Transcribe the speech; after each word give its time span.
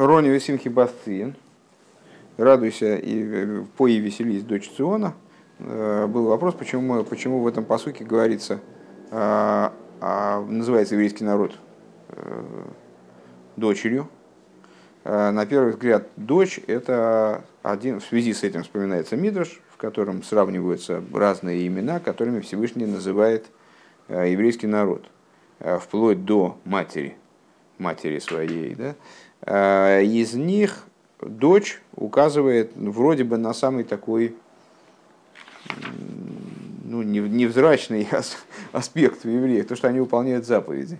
Рони 0.00 0.30
Весимхи 0.30 0.70
Басцин, 0.70 1.34
радуйся 2.38 2.96
и 2.96 3.62
пой 3.76 3.92
и 3.92 3.98
веселись, 3.98 4.42
дочь 4.42 4.70
Циона. 4.74 5.12
Был 5.58 6.28
вопрос, 6.28 6.54
почему, 6.54 7.04
почему 7.04 7.40
в 7.40 7.46
этом 7.46 7.66
посуке 7.66 8.02
говорится, 8.02 8.60
а, 9.10 9.74
а, 10.00 10.40
называется 10.40 10.94
еврейский 10.94 11.24
народ 11.24 11.52
дочерью. 13.56 14.08
На 15.04 15.44
первый 15.44 15.72
взгляд, 15.72 16.08
дочь– 16.16 16.60
это 16.66 17.44
один, 17.62 18.00
в 18.00 18.04
связи 18.04 18.32
с 18.32 18.42
этим 18.42 18.62
вспоминается 18.62 19.16
Мидраш, 19.16 19.60
в 19.68 19.76
котором 19.76 20.22
сравниваются 20.22 21.04
разные 21.12 21.66
имена, 21.66 22.00
которыми 22.00 22.40
Всевышний 22.40 22.86
называет 22.86 23.48
еврейский 24.08 24.66
народ, 24.66 25.04
вплоть 25.58 26.24
до 26.24 26.56
матери, 26.64 27.18
матери 27.76 28.18
своей. 28.18 28.74
Да? 28.74 28.94
Э, 29.42 30.02
из 30.02 30.34
них 30.34 30.84
дочь 31.20 31.80
указывает 31.94 32.72
вроде 32.74 33.24
бы 33.24 33.36
на 33.36 33.54
самый 33.54 33.84
такой 33.84 34.36
ну, 36.84 37.02
невзрачный 37.02 38.08
аспект 38.72 39.24
в 39.24 39.28
евреях, 39.28 39.66
то, 39.66 39.76
что 39.76 39.88
они 39.88 40.00
выполняют 40.00 40.46
заповеди. 40.46 40.98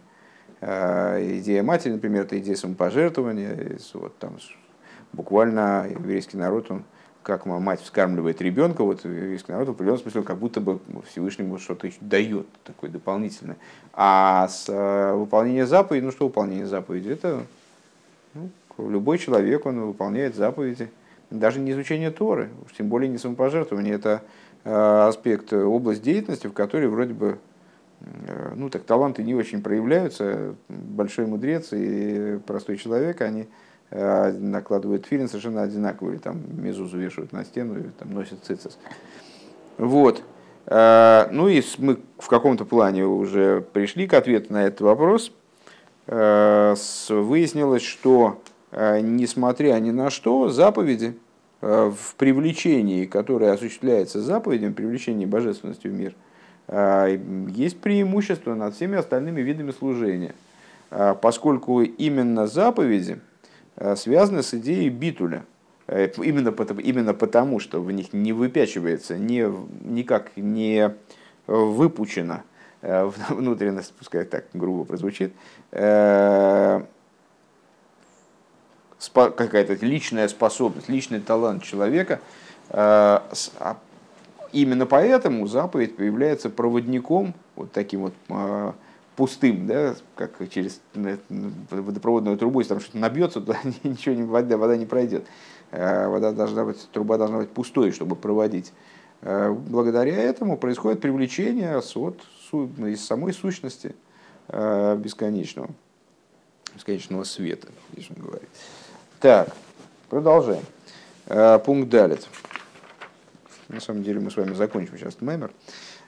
Э, 0.60 1.18
идея 1.38 1.62
матери, 1.62 1.92
например, 1.92 2.22
это 2.22 2.38
идея 2.38 2.56
самопожертвования. 2.56 3.78
Вот 3.94 4.16
там 4.18 4.38
буквально 5.12 5.86
еврейский 5.90 6.36
народ, 6.36 6.70
он 6.70 6.84
как 7.22 7.44
мать 7.44 7.82
вскармливает 7.82 8.40
ребенка, 8.40 8.82
вот 8.82 9.04
еврейский 9.04 9.52
народ 9.52 9.68
в 9.68 9.70
определенном 9.72 10.00
смысле 10.00 10.22
как 10.22 10.38
будто 10.38 10.60
бы 10.60 10.80
Всевышнему 11.10 11.58
что-то 11.58 11.86
еще 11.86 11.98
дает 12.00 12.46
такое 12.64 12.88
дополнительное. 12.88 13.58
А 13.92 14.48
с 14.48 14.66
э, 14.68 15.14
выполнения 15.14 15.66
заповеди, 15.66 16.04
ну 16.04 16.12
что 16.12 16.26
выполнение 16.26 16.66
заповеди? 16.66 17.10
Это 17.10 17.42
любой 18.88 19.18
человек, 19.18 19.66
он 19.66 19.80
выполняет 19.80 20.34
заповеди. 20.36 20.90
Даже 21.30 21.60
не 21.60 21.70
изучение 21.70 22.10
Торы, 22.10 22.48
уж 22.64 22.72
тем 22.72 22.88
более 22.88 23.08
не 23.08 23.16
самопожертвование. 23.16 23.94
Это 23.94 24.22
э, 24.64 25.06
аспект, 25.08 25.52
э, 25.52 25.62
область 25.62 26.02
деятельности, 26.02 26.48
в 26.48 26.52
которой 26.52 26.88
вроде 26.88 27.14
бы 27.14 27.38
э, 28.00 28.52
ну, 28.56 28.68
так 28.68 28.82
таланты 28.82 29.22
не 29.22 29.36
очень 29.36 29.62
проявляются. 29.62 30.56
Большой 30.68 31.26
мудрец 31.26 31.68
и 31.72 32.40
простой 32.46 32.76
человек, 32.78 33.20
они 33.20 33.46
накладывают 33.92 35.06
филин 35.06 35.28
совершенно 35.28 35.62
одинаковые, 35.62 36.20
там 36.20 36.40
мезузу 36.62 36.96
вешают 36.96 37.32
на 37.32 37.44
стену 37.44 37.78
и 37.78 37.82
там 37.98 38.12
носят 38.12 38.38
цицис. 38.44 38.78
Вот. 39.78 40.22
Ну 40.66 41.48
и 41.48 41.60
мы 41.78 41.98
в 42.18 42.28
каком-то 42.28 42.64
плане 42.64 43.04
уже 43.04 43.62
пришли 43.72 44.06
к 44.06 44.14
ответу 44.14 44.52
на 44.52 44.64
этот 44.64 44.82
вопрос. 44.82 45.32
Выяснилось, 46.06 47.82
что 47.82 48.40
несмотря 48.72 49.78
ни 49.80 49.90
на 49.90 50.10
что, 50.10 50.48
заповеди 50.48 51.16
э, 51.60 51.90
в 51.90 52.14
привлечении, 52.14 53.04
которое 53.04 53.52
осуществляется 53.52 54.20
заповедям, 54.20 54.74
привлечении 54.74 55.26
божественности 55.26 55.88
в 55.88 55.92
мир, 55.92 56.14
э, 56.68 57.18
есть 57.48 57.80
преимущество 57.80 58.54
над 58.54 58.74
всеми 58.74 58.96
остальными 58.96 59.40
видами 59.40 59.72
служения, 59.72 60.34
поскольку 61.20 61.82
именно 61.82 62.46
заповеди 62.48 63.20
связаны 63.94 64.42
с 64.42 64.54
идеей 64.54 64.88
битуля. 64.88 65.44
Именно 65.88 66.52
потому, 66.52 66.80
именно 66.80 67.14
потому, 67.14 67.58
что 67.60 67.80
в 67.80 67.90
них 67.90 68.12
не 68.12 68.32
выпячивается, 68.32 69.16
не, 69.18 69.48
никак 69.84 70.36
не 70.36 70.94
выпучена 71.46 72.42
внутренность, 72.82 73.92
пускай 73.98 74.24
так 74.24 74.46
грубо 74.52 74.84
прозвучит, 74.84 75.32
какая-то 79.08 79.74
личная 79.84 80.28
способность, 80.28 80.88
личный 80.88 81.20
талант 81.20 81.62
человека. 81.62 82.20
Э, 82.68 83.20
а 83.58 83.78
именно 84.52 84.86
поэтому 84.86 85.46
заповедь 85.46 85.96
появляется 85.96 86.50
проводником, 86.50 87.34
вот 87.56 87.72
таким 87.72 88.02
вот 88.02 88.14
э, 88.28 88.72
пустым, 89.16 89.66
да, 89.66 89.94
как 90.14 90.48
через 90.50 90.80
водопроводную 90.94 92.36
трубу, 92.36 92.60
если 92.60 92.74
там 92.74 92.80
что-то 92.80 92.98
набьется, 92.98 93.40
туда 93.40 93.58
ничего 93.82 94.14
не, 94.14 94.22
вода, 94.22 94.56
вода 94.56 94.76
не 94.76 94.86
пройдет. 94.86 95.26
Э, 95.70 96.08
вода 96.08 96.32
должна 96.32 96.64
быть, 96.64 96.88
труба 96.92 97.16
должна 97.16 97.38
быть 97.38 97.50
пустой, 97.50 97.92
чтобы 97.92 98.16
проводить. 98.16 98.72
Благодаря 99.22 100.16
этому 100.16 100.56
происходит 100.56 101.02
привлечение 101.02 101.76
от, 101.76 102.16
из 102.52 103.04
самой 103.04 103.34
сущности 103.34 103.94
бесконечного, 104.48 105.68
бесконечного 106.74 107.24
света, 107.24 107.68
здесь 107.92 108.08
он 108.16 108.24
говорит. 108.24 108.48
Так, 109.20 109.48
продолжаем. 110.08 110.62
Э, 111.26 111.58
пункт 111.58 111.90
далит. 111.90 112.26
На 113.68 113.78
самом 113.78 114.02
деле 114.02 114.18
мы 114.18 114.30
с 114.30 114.36
вами 114.38 114.54
закончим 114.54 114.96
сейчас 114.96 115.20
мемер. 115.20 115.50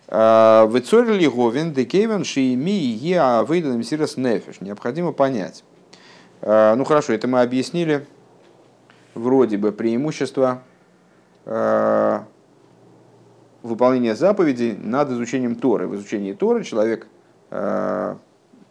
Э, 0.08 0.64
Выцорили 0.64 1.26
говен 1.26 1.74
декевен 1.74 2.24
шиими 2.24 2.70
я 2.70 3.42
выйдем 3.42 3.82
сирос 3.82 4.16
нефиш. 4.16 4.62
Необходимо 4.62 5.12
понять. 5.12 5.62
Э, 6.40 6.74
ну 6.74 6.84
хорошо, 6.84 7.12
это 7.12 7.28
мы 7.28 7.42
объяснили. 7.42 8.06
Вроде 9.14 9.58
бы 9.58 9.72
преимущество 9.72 10.62
выполнения 13.62 14.14
заповедей 14.14 14.72
над 14.72 15.10
изучением 15.10 15.56
Торы. 15.56 15.86
В 15.86 15.96
изучении 15.96 16.32
Торы 16.32 16.64
человек 16.64 17.08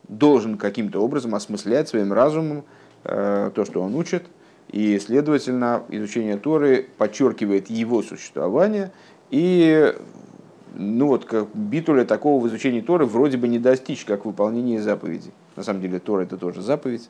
должен 0.08 0.58
каким-то 0.58 1.00
образом 1.00 1.36
осмыслять 1.36 1.90
своим 1.90 2.12
разумом 2.12 2.64
то, 3.04 3.64
что 3.66 3.82
он 3.82 3.96
учит, 3.96 4.24
и, 4.70 5.00
следовательно, 5.00 5.84
изучение 5.90 6.38
Торы 6.38 6.88
подчеркивает 6.98 7.70
его 7.70 8.02
существование, 8.04 8.92
и 9.30 9.94
ну 10.74 11.08
вот, 11.08 11.26
как 11.26 11.48
битуля 11.54 12.06
такого 12.06 12.42
в 12.42 12.48
изучении 12.48 12.82
Торы 12.82 13.06
вроде 13.06 13.38
бы 13.38 13.48
не 13.48 13.60
достичь, 13.60 14.06
как 14.06 14.26
выполнение 14.26 14.82
заповедей. 14.82 15.32
На 15.56 15.64
самом 15.64 15.82
деле 15.82 16.00
Тора 16.00 16.24
это 16.24 16.38
тоже 16.38 16.62
заповедь, 16.62 17.10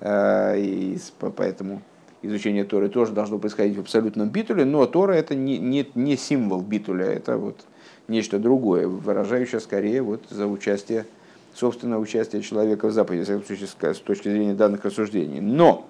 э, 0.00 0.60
и 0.60 0.98
поэтому 1.36 1.82
изучение 2.20 2.64
Торы 2.64 2.88
тоже 2.88 3.12
должно 3.12 3.38
происходить 3.38 3.76
в 3.76 3.80
абсолютном 3.80 4.28
битуле, 4.28 4.64
но 4.64 4.86
Тора 4.86 5.12
это 5.12 5.34
не, 5.34 5.58
не, 5.58 5.88
не 5.94 6.16
символ 6.16 6.60
битуля, 6.60 7.06
это 7.06 7.38
вот 7.38 7.64
нечто 8.08 8.38
другое, 8.38 8.86
выражающее 8.86 9.60
скорее 9.60 10.02
вот 10.02 10.24
за 10.28 10.46
участие 10.46 11.06
собственное 11.54 11.98
участие 11.98 12.42
человека 12.42 12.88
в 12.88 12.92
заповеди, 12.92 13.22
с 13.24 13.98
точки 13.98 14.28
зрения 14.28 14.54
данных 14.54 14.84
рассуждений. 14.84 15.40
Но 15.40 15.88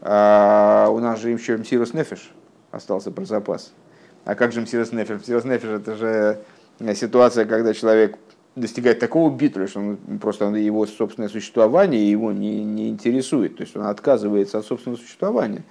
а, 0.00 0.88
у 0.90 0.98
нас 0.98 1.20
же 1.20 1.30
еще 1.30 1.56
Мсирус 1.56 1.94
Нефиш 1.94 2.30
остался 2.70 3.10
про 3.10 3.24
запас. 3.24 3.72
А 4.24 4.34
как 4.34 4.52
же 4.52 4.60
Мсирус 4.60 4.92
Нефиш? 4.92 5.20
Мсирус 5.20 5.44
Нефиш 5.44 5.68
это 5.68 5.94
же 5.96 6.40
ситуация, 6.94 7.44
когда 7.44 7.74
человек 7.74 8.18
достигает 8.54 8.98
такого 8.98 9.34
битуля, 9.34 9.66
что 9.66 9.80
он, 9.80 9.96
просто 10.20 10.46
его 10.46 10.86
собственное 10.86 11.28
существование 11.28 12.10
его 12.10 12.32
не, 12.32 12.62
не 12.64 12.88
интересует. 12.88 13.56
То 13.56 13.62
есть 13.62 13.76
он 13.76 13.84
отказывается 13.84 14.58
от 14.58 14.66
собственного 14.66 15.00
существования. 15.00 15.64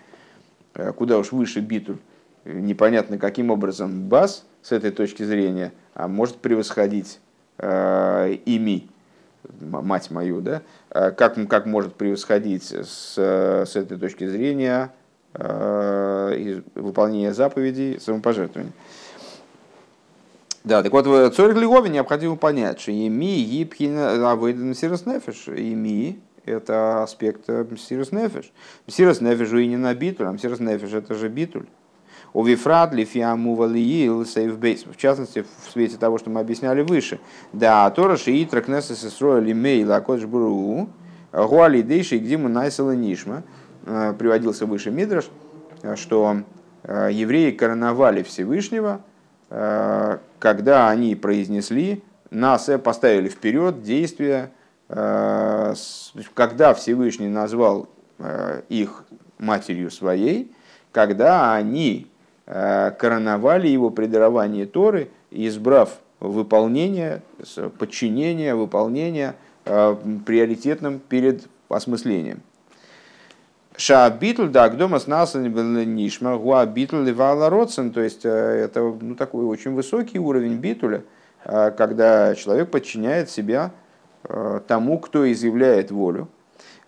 А 0.74 0.92
куда 0.94 1.18
уж 1.18 1.32
выше 1.32 1.60
битуль. 1.60 1.98
Непонятно, 2.46 3.18
каким 3.18 3.52
образом 3.52 4.08
бас 4.08 4.46
с 4.62 4.72
этой 4.72 4.92
точки 4.92 5.24
зрения 5.24 5.74
а 5.94 6.08
может 6.08 6.38
превосходить 6.38 7.20
э, 7.58 8.38
ими 8.46 8.90
мать 9.60 10.12
мою, 10.12 10.42
да, 10.42 10.62
а 10.90 11.12
как, 11.12 11.36
как 11.48 11.66
может 11.66 11.96
превосходить 11.96 12.64
с, 12.64 13.18
с 13.18 13.76
этой 13.76 13.98
точки 13.98 14.28
зрения 14.28 14.94
э, 15.34 16.62
выполнение 16.76 17.34
заповедей 17.34 18.00
самопожертвования. 18.00 18.74
Да, 20.64 20.84
так 20.84 20.92
вот, 20.92 21.08
в 21.08 21.32
Цорих 21.32 21.58
Легове 21.58 21.90
необходимо 21.90 22.36
понять, 22.36 22.80
что 22.80 22.92
ими 22.92 23.44
гибхина 23.44 24.32
авейден 24.32 24.76
сирос 24.76 25.08
нефиш. 25.08 25.48
Ими– 25.48 26.20
это 26.46 27.02
аспект 27.02 27.50
сирос 27.80 28.12
нефиш. 28.12 28.52
Сирос 28.88 29.22
нефиш 29.22 29.52
и 29.54 29.68
не 29.68 29.78
на 29.78 29.96
битуль, 29.96 30.28
а 30.28 30.38
сирос 30.38 30.60
нефиш– 30.60 30.94
это 30.94 31.16
же 31.16 31.30
битуль. 31.30 31.66
У 32.34 32.46
Вифрат, 32.46 32.94
Лифиаму 32.94 33.56
Валиил, 33.56 34.26
Сейфбейс. 34.26 34.86
В 34.86 34.96
частности, 34.96 35.44
в 35.66 35.72
свете 35.72 35.98
того, 35.98 36.18
что 36.18 36.30
мы 36.30 36.40
объясняли 36.40 36.82
выше. 36.82 37.20
Да, 37.52 37.90
Тора 37.92 38.16
Шиитра 38.16 38.62
Кнесса 38.62 38.96
Сестроя 38.96 39.42
Лимей 39.42 39.84
Лакодж 39.84 40.26
Буру, 40.26 40.90
Гуали 41.34 41.82
Дейши, 41.82 42.18
где 42.20 42.38
мы 42.38 42.50
Найсала 42.50 42.96
Нишма, 42.96 43.44
э, 43.86 44.14
приводился 44.18 44.66
выше 44.66 44.92
Мидраш, 44.92 45.30
что 45.96 46.44
э, 46.84 47.10
евреи 47.12 47.52
короновали 47.52 48.24
Всевышнего, 48.24 49.02
э, 49.50 50.18
когда 50.40 50.90
они 50.90 51.16
произнесли, 51.16 52.02
нас 52.30 52.70
поставили 52.82 53.28
вперед 53.28 53.84
действия, 53.84 54.52
когда 54.88 56.74
Всевышний 56.74 57.28
назвал 57.28 57.90
их 58.70 59.04
матерью 59.38 59.92
своей, 59.92 60.54
когда 60.94 61.54
они 61.54 62.11
Э, 62.11 62.11
короновали 62.46 63.68
его 63.68 63.92
при 63.92 64.08
даровании 64.08 64.66
Торы, 64.66 65.10
избрав 65.30 66.00
выполнение, 66.20 67.22
подчинение, 67.78 68.56
выполнение 68.56 69.36
э, 69.66 69.96
приоритетным 70.26 71.00
перед 71.00 71.48
осмыслением. 71.70 72.42
Ша 73.76 74.10
битл 74.10 74.46
да 74.46 74.70
дома 74.70 75.00
с 75.00 75.08
нас 75.08 75.34
нишма 75.34 76.38
гуа 76.38 76.66
битл 76.66 76.98
левала 76.98 77.50
родсен. 77.50 77.92
То 77.92 78.02
есть 78.02 78.26
это 78.26 78.96
ну, 79.02 79.16
такой 79.16 79.46
очень 79.46 79.74
высокий 79.74 80.20
уровень 80.20 80.58
битуля, 80.58 81.04
когда 81.44 82.36
человек 82.36 82.70
подчиняет 82.70 83.30
себя 83.30 83.72
тому, 84.68 85.00
кто 85.00 85.32
изъявляет 85.32 85.90
волю. 85.90 86.28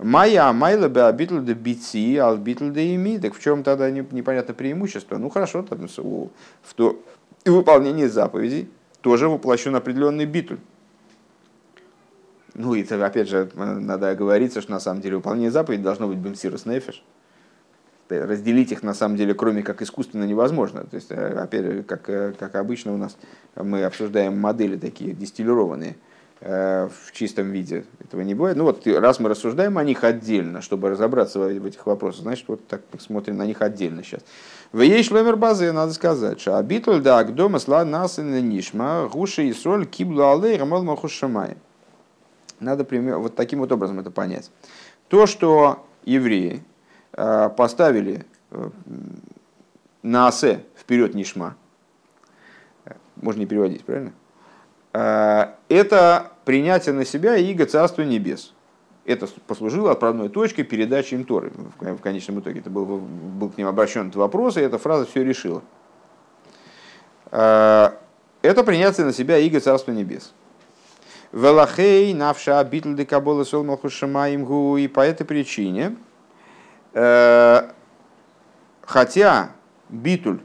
Майя 0.03 0.51
майла 0.51 0.89
бы 0.89 1.01
обитл 1.01 1.39
де 1.39 1.53
битси, 1.53 2.17
ал 2.17 2.37
битл 2.37 2.69
де 2.69 2.93
ими. 2.93 3.17
Так 3.19 3.33
в 3.33 3.39
чем 3.39 3.63
тогда 3.63 3.89
непонятно 3.89 4.53
преимущество? 4.53 5.17
Ну 5.17 5.29
хорошо, 5.29 5.63
там, 5.63 5.87
в 5.87 6.73
то, 6.75 7.01
и 7.45 7.49
выполнение 7.49 8.09
заповедей 8.09 8.69
тоже 9.01 9.29
воплощен 9.29 9.75
определенный 9.75 10.25
битуль. 10.25 10.59
Ну, 12.55 12.75
и 12.75 12.83
опять 12.83 13.29
же, 13.29 13.49
надо 13.55 14.09
оговориться, 14.09 14.61
что 14.61 14.71
на 14.71 14.79
самом 14.79 15.01
деле 15.01 15.15
выполнение 15.15 15.51
заповедей 15.51 15.83
должно 15.83 16.07
быть 16.07 16.17
бемсирус 16.17 16.65
нефиш. 16.65 17.03
Разделить 18.09 18.71
их 18.71 18.83
на 18.83 18.93
самом 18.93 19.15
деле, 19.17 19.33
кроме 19.33 19.63
как 19.63 19.81
искусственно, 19.81 20.25
невозможно. 20.25 20.83
То 20.83 20.95
есть, 20.97 21.11
э, 21.11 21.15
опять 21.15 21.63
же, 21.63 21.83
как, 21.83 22.09
э, 22.09 22.33
как 22.37 22.55
обычно 22.55 22.93
у 22.93 22.97
нас 22.97 23.17
мы 23.55 23.83
обсуждаем 23.83 24.39
модели 24.39 24.77
такие 24.77 25.13
дистиллированные 25.13 25.91
э, 25.91 26.12
в 26.43 27.13
чистом 27.13 27.51
виде. 27.51 27.85
Этого 28.03 28.19
не 28.19 28.35
бывает. 28.35 28.57
Ну 28.57 28.65
вот, 28.65 28.85
раз 28.85 29.19
мы 29.21 29.29
рассуждаем 29.29 29.77
о 29.77 29.83
них 29.83 30.03
отдельно, 30.03 30.61
чтобы 30.61 30.89
разобраться 30.89 31.39
в 31.39 31.65
этих 31.65 31.85
вопросах, 31.85 32.23
значит, 32.23 32.45
вот 32.49 32.67
так 32.67 32.83
посмотрим 32.83 33.37
на 33.37 33.45
них 33.45 33.61
отдельно 33.61 34.03
сейчас. 34.03 34.23
В 34.73 34.81
ей 34.81 35.03
шломер 35.03 35.37
базы 35.37 35.71
надо 35.71 35.93
сказать, 35.93 36.41
что 36.41 36.57
абитуль 36.57 36.99
да 36.99 37.23
дома 37.23 37.59
сла 37.59 37.85
нас 37.85 38.19
и 38.19 38.23
нишма 38.23 39.07
гуши 39.07 39.43
и 39.43 39.53
соль 39.53 39.85
киблу 39.85 40.31
алей 40.31 40.57
рамал 40.57 40.83
махушамай. 40.83 41.55
Надо 42.59 42.85
вот 43.17 43.35
таким 43.35 43.59
вот 43.59 43.71
образом 43.71 43.99
это 43.99 44.11
понять. 44.11 44.51
То, 45.07 45.27
что 45.27 45.85
евреи 46.03 46.61
э, 47.13 47.49
поставили 47.55 48.25
э, 48.51 48.69
на 50.01 50.27
асе 50.27 50.63
вперед 50.75 51.13
нишма, 51.13 51.55
можно 53.15 53.39
не 53.39 53.45
переводить, 53.45 53.85
правильно? 53.85 54.11
Э, 54.91 55.53
это 55.69 56.32
принятие 56.45 56.93
на 56.93 57.05
себя 57.05 57.35
иго 57.35 57.65
Царства 57.65 58.03
Небес 58.03 58.53
это 59.05 59.27
послужило 59.47 59.91
отправной 59.91 60.29
точкой 60.29 60.63
передачи 60.63 61.13
им 61.13 61.25
Торы. 61.25 61.51
В 61.79 61.97
конечном 61.97 62.39
итоге 62.39 62.61
это 62.61 62.69
был, 62.69 62.85
был 62.85 63.49
к 63.49 63.57
ним 63.57 63.67
обращен 63.67 64.03
этот 64.07 64.15
вопрос, 64.15 64.57
и 64.57 64.61
эта 64.61 64.77
фраза 64.77 65.05
все 65.05 65.23
решила. 65.23 65.61
А, 67.31 67.97
это 68.41 68.63
принятие 68.63 69.05
на 69.05 69.13
себя 69.13 69.37
Иго 69.37 69.59
Царства 69.59 69.91
Небес. 69.91 70.33
Велахей 71.31 72.13
навша 72.13 72.63
битл 72.63 72.93
де 72.93 73.05
кабола 73.05 73.43
сол 73.43 73.65
и 73.65 74.87
по 74.87 74.99
этой 74.99 75.25
причине, 75.25 75.95
э, 76.93 77.71
хотя 78.81 79.49
битуль 79.89 80.41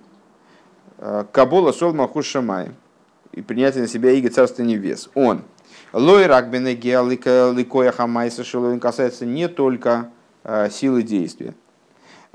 э, 0.97 1.25
кабола 1.31 1.73
сол 1.73 1.93
малхушамаим 1.93 2.75
и 3.33 3.43
принятие 3.43 3.83
на 3.83 3.89
себя 3.89 4.12
Иго 4.12 4.31
Царства 4.31 4.62
Небес, 4.62 5.11
он– 5.15 5.43
Лой 5.93 6.26
ракбене 6.26 6.75
ликоя 6.75 7.93
хамайса 7.93 8.44
шилуин 8.44 8.81
касается 8.81 9.25
не 9.25 9.49
только 9.49 10.11
э, 10.44 10.69
силы 10.70 11.02
действия. 11.02 11.55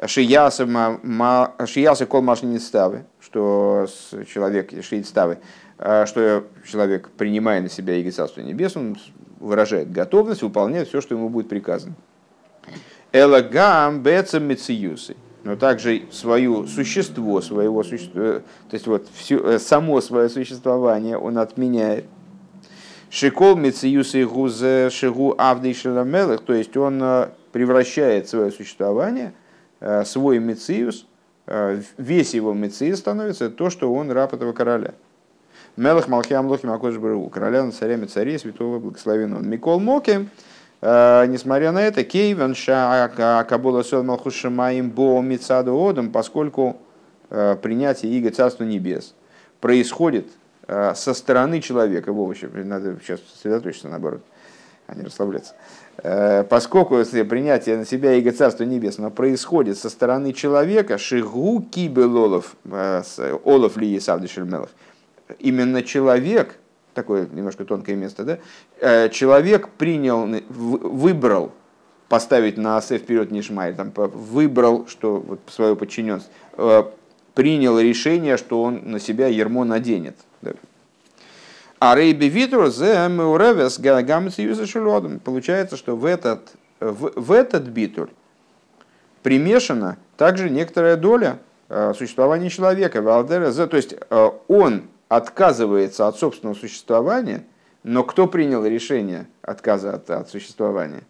Шияса 0.05 0.65
кол 2.05 2.21
машни 2.21 2.57
ставы, 2.57 3.05
что 3.19 3.85
человек, 4.33 4.71
ставы, 5.05 5.37
э, 5.77 6.05
что 6.07 6.45
человек, 6.69 7.09
принимая 7.09 7.61
на 7.61 7.69
себя 7.69 7.95
иго 7.95 8.11
Царства 8.11 8.41
Небес, 8.41 8.75
он 8.75 8.97
выражает 9.39 9.91
готовность 9.91 10.41
выполнять 10.41 10.89
все, 10.89 10.99
что 10.99 11.13
ему 11.15 11.29
будет 11.29 11.47
приказано. 11.47 11.93
Элагам 13.11 14.01
бецам 14.01 14.43
мециюсы 14.45 15.15
но 15.43 15.57
также 15.57 16.03
свое 16.09 16.65
существо, 16.67 17.41
своего 17.41 17.83
существа, 17.83 18.21
э, 18.21 18.41
то 18.69 18.73
есть 18.73 18.87
вот 18.87 19.07
все, 19.13 19.59
само 19.59 19.99
свое 20.01 20.29
существование 20.29 21.17
он 21.17 21.37
отменяет. 21.37 22.05
Шикол 23.13 23.55
Мециюс 23.55 24.15
и 24.15 24.23
Шигу 24.89 25.35
Авдей 25.37 25.75
Шеламелых, 25.75 26.41
то 26.41 26.51
есть 26.51 26.75
он 26.75 26.99
э, 26.99 27.27
превращает 27.51 28.27
свое 28.27 28.49
существование, 28.49 29.33
э, 29.81 30.03
свой 30.03 30.39
Мециюс, 30.39 31.05
э, 31.45 31.79
весь 31.99 32.33
его 32.33 32.53
Мециюс 32.53 32.97
становится 32.97 33.51
то, 33.51 33.69
что 33.69 33.93
он 33.93 34.09
раб 34.09 34.33
этого 34.33 34.51
короля. 34.51 34.95
Мелах 35.77 36.07
Малхиам 36.07 36.47
Лохим 36.47 36.71
Акош 36.71 36.97
Бару, 36.97 37.29
короля 37.29 37.63
над 37.63 37.75
царями 37.75 38.05
царей, 38.05 38.39
святого 38.39 38.79
благословен 38.79 39.35
он. 39.35 39.47
Микол 39.47 39.79
Моки, 39.79 40.27
несмотря 40.81 41.71
на 41.71 41.83
это, 41.83 42.03
Кейвен 42.03 42.55
Ша 42.55 43.09
Кабула 43.47 43.83
Сел 43.83 44.01
Малхушамаим 44.01 44.89
Бо 44.89 45.21
Мицаду 45.21 45.77
Одам, 45.87 46.11
поскольку 46.11 46.77
принятие 47.29 48.11
Иго 48.11 48.31
Царства 48.31 48.63
Небес 48.63 49.13
происходит 49.61 50.29
со 50.67 51.13
стороны 51.13 51.59
человека, 51.61 52.13
в 52.13 52.21
общем, 52.21 52.51
надо 52.67 52.97
сейчас 53.03 53.19
сосредоточиться 53.33 53.89
наоборот, 53.89 54.21
а 54.87 54.95
не 54.95 55.03
расслабляться. 55.03 55.53
Э, 55.97 56.43
поскольку 56.43 56.97
если 56.97 57.23
принятие 57.23 57.77
на 57.77 57.85
себя 57.85 58.13
иго 58.13 58.31
Царства 58.31 58.63
Небесного 58.63 59.09
происходит 59.09 59.77
со 59.77 59.89
стороны 59.89 60.33
человека, 60.33 60.97
шигу 60.97 61.61
кибел 61.61 62.17
олов, 62.17 62.55
э, 62.65 63.03
олов 63.43 63.77
ли 63.77 63.87
есавдишельмелов, 63.87 64.69
именно 65.39 65.83
человек, 65.83 66.55
такое 66.93 67.27
немножко 67.31 67.65
тонкое 67.65 67.95
место, 67.95 68.23
да, 68.23 69.09
человек 69.09 69.69
принял, 69.69 70.27
выбрал 70.49 71.51
поставить 72.09 72.57
на 72.57 72.77
асе 72.77 72.97
вперед 72.97 73.31
Нишмай, 73.31 73.73
там, 73.73 73.91
выбрал, 73.95 74.87
что 74.87 75.19
вот, 75.19 75.39
свое 75.47 75.75
подчиненство, 75.75 76.91
принял 77.33 77.79
решение, 77.79 78.37
что 78.37 78.61
он 78.61 78.81
на 78.91 78.99
себя 78.99 79.27
ермо 79.27 79.63
наденет. 79.63 80.15
А 81.85 81.95
рейби 81.95 82.29
витру 82.29 82.69
зе 82.69 83.09
меуревес 83.09 83.77
гамец 83.77 84.37
юза 84.37 85.19
Получается, 85.19 85.75
что 85.75 85.97
в 85.97 86.05
этот, 86.05 86.53
в, 86.79 87.11
в 87.19 87.31
этот 87.33 87.63
битур 87.63 88.09
примешана 89.21 89.97
также 90.15 90.49
некоторая 90.49 90.95
доля 90.95 91.39
э, 91.67 91.93
существования 91.93 92.49
человека. 92.49 93.01
То 93.01 93.75
есть 93.75 93.95
э, 93.99 94.29
он 94.47 94.83
отказывается 95.09 96.07
от 96.07 96.17
собственного 96.17 96.55
существования, 96.55 97.43
но 97.83 98.05
кто 98.05 98.27
принял 98.27 98.65
решение 98.65 99.27
отказа 99.41 99.95
от, 99.95 100.09
от 100.09 100.29
существования? 100.29 101.03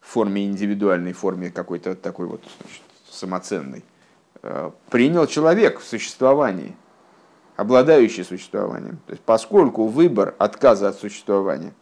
В 0.00 0.08
форме 0.08 0.46
индивидуальной, 0.46 1.12
форме 1.12 1.50
какой-то 1.50 1.94
такой 1.94 2.26
вот 2.26 2.40
значит, 2.62 2.82
самоценной. 3.10 3.84
Э, 4.42 4.70
принял 4.88 5.26
человек 5.26 5.78
в 5.78 5.84
существовании– 5.84 6.74
обладающий 7.58 8.22
существованием. 8.22 9.00
То 9.06 9.14
есть, 9.14 9.22
поскольку 9.24 9.88
выбор 9.88 10.36
отказа 10.38 10.90
от 10.90 10.96
существования, 10.96 11.72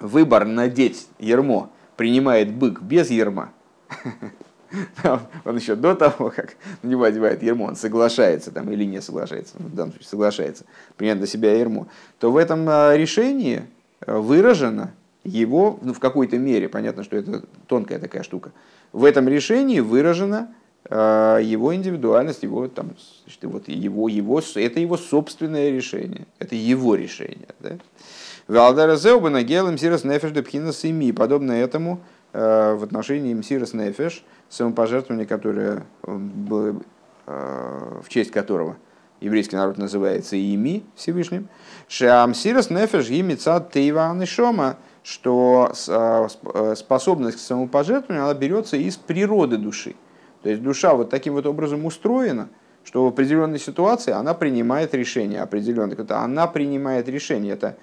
выбор 0.00 0.44
надеть 0.44 1.06
ермо 1.20 1.70
принимает 1.96 2.52
бык 2.52 2.82
без 2.82 3.08
ерма, 3.08 3.52
он 5.44 5.56
еще 5.56 5.76
до 5.76 5.94
того, 5.94 6.32
как 6.34 6.56
на 6.82 6.88
него 6.88 7.04
одевает 7.04 7.44
ермо, 7.44 7.66
он 7.66 7.76
соглашается 7.76 8.50
там, 8.50 8.68
или 8.72 8.82
не 8.82 9.00
соглашается, 9.00 9.54
в 9.60 9.72
данном 9.72 9.92
случае 9.92 10.08
соглашается, 10.08 10.64
принять 10.96 11.20
на 11.20 11.28
себя 11.28 11.56
ермо, 11.56 11.86
то 12.18 12.32
в 12.32 12.36
этом 12.36 12.66
а, 12.68 12.96
решении 12.96 13.62
а, 14.00 14.18
выражено 14.18 14.92
его, 15.22 15.78
ну, 15.82 15.94
в 15.94 16.00
какой-то 16.00 16.36
мере, 16.36 16.68
понятно, 16.68 17.04
что 17.04 17.16
это 17.16 17.44
тонкая 17.68 18.00
такая 18.00 18.24
штука, 18.24 18.50
в 18.92 19.04
этом 19.04 19.28
решении 19.28 19.78
выражено 19.78 20.52
его 20.90 21.74
индивидуальность, 21.74 22.42
его, 22.42 22.68
там, 22.68 22.90
значит, 23.22 23.44
вот 23.44 23.68
его, 23.68 24.08
его, 24.08 24.40
это 24.56 24.80
его 24.80 24.96
собственное 24.98 25.70
решение, 25.70 26.26
это 26.38 26.54
его 26.54 26.94
решение. 26.94 27.48
Да? 27.60 27.78
Валдаразеуба 28.48 29.30
нагелым 29.30 29.78
сирос 29.78 30.04
нефеш 30.04 30.32
депхинас 30.32 30.84
ими. 30.84 31.12
Подобно 31.12 31.52
этому 31.52 32.00
а, 32.32 32.76
в 32.76 32.84
отношении 32.84 33.32
мсирос 33.32 33.72
нефеш, 33.72 34.24
самопожертвование, 34.50 35.26
которое 35.26 35.84
а, 36.02 36.80
в 38.02 38.08
честь 38.08 38.30
которого 38.30 38.76
еврейский 39.20 39.56
народ 39.56 39.78
называется 39.78 40.36
ими 40.36 40.84
Всевышним, 40.94 41.48
шамсирос 41.88 42.68
нефеш 42.68 43.08
ими 43.08 43.34
цад 43.34 43.72
тейван 43.72 44.22
и 44.22 44.26
шома, 44.26 44.76
что 45.02 45.72
способность 46.76 47.36
к 47.36 47.40
самопожертвованию 47.40 48.24
она 48.24 48.34
берется 48.34 48.76
из 48.76 48.96
природы 48.96 49.56
души. 49.56 49.94
То 50.44 50.50
есть 50.50 50.62
душа 50.62 50.92
вот 50.94 51.08
таким 51.08 51.32
вот 51.32 51.46
образом 51.46 51.86
устроена, 51.86 52.50
что 52.84 53.02
в 53.02 53.08
определенной 53.08 53.58
ситуации 53.58 54.12
она 54.12 54.34
принимает 54.34 54.94
решение 54.94 55.40
определенное. 55.40 55.96
Она 56.10 56.46
принимает 56.46 57.08
решение. 57.08 57.54
Это, 57.54 57.76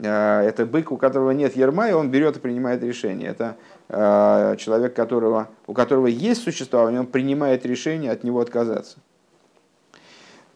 э, 0.00 0.40
это 0.48 0.66
бык, 0.66 0.90
у 0.90 0.96
которого 0.96 1.30
нет 1.30 1.54
ерма, 1.54 1.90
и 1.90 1.92
он 1.92 2.10
берет 2.10 2.36
и 2.36 2.40
принимает 2.40 2.82
решение. 2.82 3.28
Это 3.28 3.54
э, 3.88 4.56
человек, 4.58 4.94
которого, 4.94 5.50
у 5.68 5.74
которого 5.74 6.08
есть 6.08 6.42
существование, 6.42 6.98
он 6.98 7.06
принимает 7.06 7.64
решение 7.64 8.10
от 8.10 8.24
него 8.24 8.40
отказаться. 8.40 8.98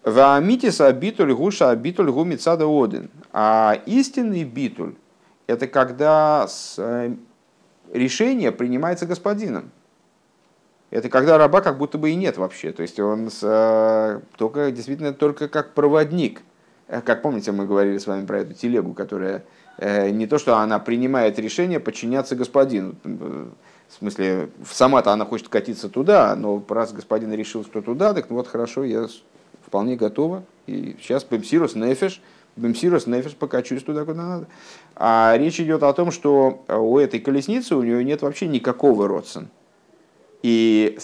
Ваамитиса 0.03 0.93
битуль 0.93 1.33
гуша 1.33 1.77
битуль 1.77 2.11
гумицада 2.11 2.67
один. 2.67 3.09
А 3.33 3.79
истинный 3.87 4.43
битуль– 4.43 4.97
это 5.47 5.69
когда 5.69 6.49
э, 6.77 7.15
решение 7.93 8.51
принимается 8.51 9.07
господином. 9.07 9.71
Это 10.93 11.09
когда 11.09 11.39
раба 11.39 11.61
как 11.63 11.79
будто 11.79 11.99
бы 11.99 12.11
и 12.11 12.15
нет 12.15 12.37
вообще. 12.37 12.71
То 12.73 12.83
есть 12.83 13.01
он 13.01 13.31
с, 13.31 14.23
только, 14.37 14.71
действительно 14.71 15.13
только 15.13 15.49
как 15.49 15.73
проводник. 15.73 16.43
Как 16.87 17.23
помните, 17.23 17.53
мы 17.53 17.67
говорили 17.67 17.97
с 17.97 18.07
вами 18.07 18.27
про 18.27 18.41
эту 18.41 18.53
телегу, 18.53 18.93
которая 18.93 19.45
не 19.81 20.27
то, 20.27 20.39
что 20.39 20.59
она 20.59 20.79
принимает 20.79 21.39
решение 21.39 21.81
подчиняться 21.81 22.37
господину. 22.37 22.95
В 23.05 23.95
смысле, 23.99 24.51
сама-то 24.71 25.13
она 25.13 25.25
хочет 25.25 25.49
катиться 25.49 25.89
туда, 25.89 26.37
но 26.37 26.63
раз 26.69 26.93
господин 26.93 27.33
решил, 27.33 27.65
что 27.65 27.81
туда, 27.81 28.13
так 28.13 28.29
ну 28.29 28.37
вот 28.37 28.49
хорошо, 28.49 28.85
я 28.85 29.07
вполне 29.67 29.97
готова. 29.97 30.45
И 30.67 30.97
сейчас 31.01 31.25
Бемсирус 31.25 31.75
Нефиш, 31.75 32.21
Бемсирус 32.57 33.07
Нефиш 33.07 33.35
покачусь 33.35 33.83
туда, 33.83 34.05
куда 34.05 34.23
надо. 34.23 34.47
А 34.95 35.35
речь 35.39 35.59
идет 35.59 35.83
о 35.83 35.93
том, 35.95 36.11
что 36.11 36.65
у 36.69 36.99
этой 36.99 37.21
колесницы 37.21 37.77
у 37.77 37.83
нее 37.83 38.05
нет 38.05 38.21
вообще 38.21 38.47
никакого 38.47 39.09
родствен. 39.09 39.49
И 40.43 40.99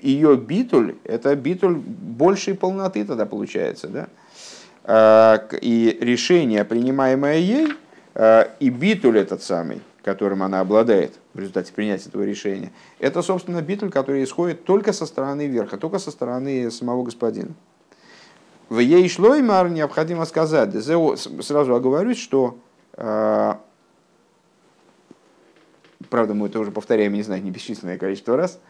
ее 0.00 0.36
битуль, 0.36 0.94
это 1.04 1.34
битуль 1.34 1.76
большей 1.76 2.54
полноты 2.54 3.04
тогда 3.04 3.26
получается. 3.26 3.88
Да? 3.88 4.08
А, 4.84 5.48
и 5.60 5.98
решение, 6.00 6.64
принимаемое 6.64 7.38
ей, 7.38 7.68
а, 8.14 8.50
и 8.60 8.70
битуль 8.70 9.18
этот 9.18 9.42
самый, 9.42 9.82
которым 10.04 10.42
она 10.42 10.60
обладает 10.60 11.18
в 11.34 11.40
результате 11.40 11.72
принятия 11.72 12.08
этого 12.08 12.22
решения, 12.22 12.72
это, 13.00 13.20
собственно, 13.22 13.60
битуль, 13.62 13.90
который 13.90 14.22
исходит 14.22 14.64
только 14.64 14.92
со 14.92 15.06
стороны 15.06 15.46
верха, 15.46 15.76
только 15.76 15.98
со 15.98 16.10
стороны 16.10 16.70
самого 16.70 17.02
господина. 17.02 17.50
В 18.68 18.78
ей 18.78 19.08
шлоймар 19.08 19.70
необходимо 19.70 20.24
сказать, 20.24 20.72
сразу 20.82 21.74
оговорюсь, 21.74 22.18
что 22.18 22.58
э, 22.96 23.54
правда, 26.08 26.34
мы 26.34 26.46
это 26.48 26.60
уже 26.60 26.70
повторяем, 26.70 27.12
не 27.14 27.22
знаю, 27.22 27.42
не 27.42 27.50
бесчисленное 27.50 27.98
количество 27.98 28.36
раз, 28.36 28.60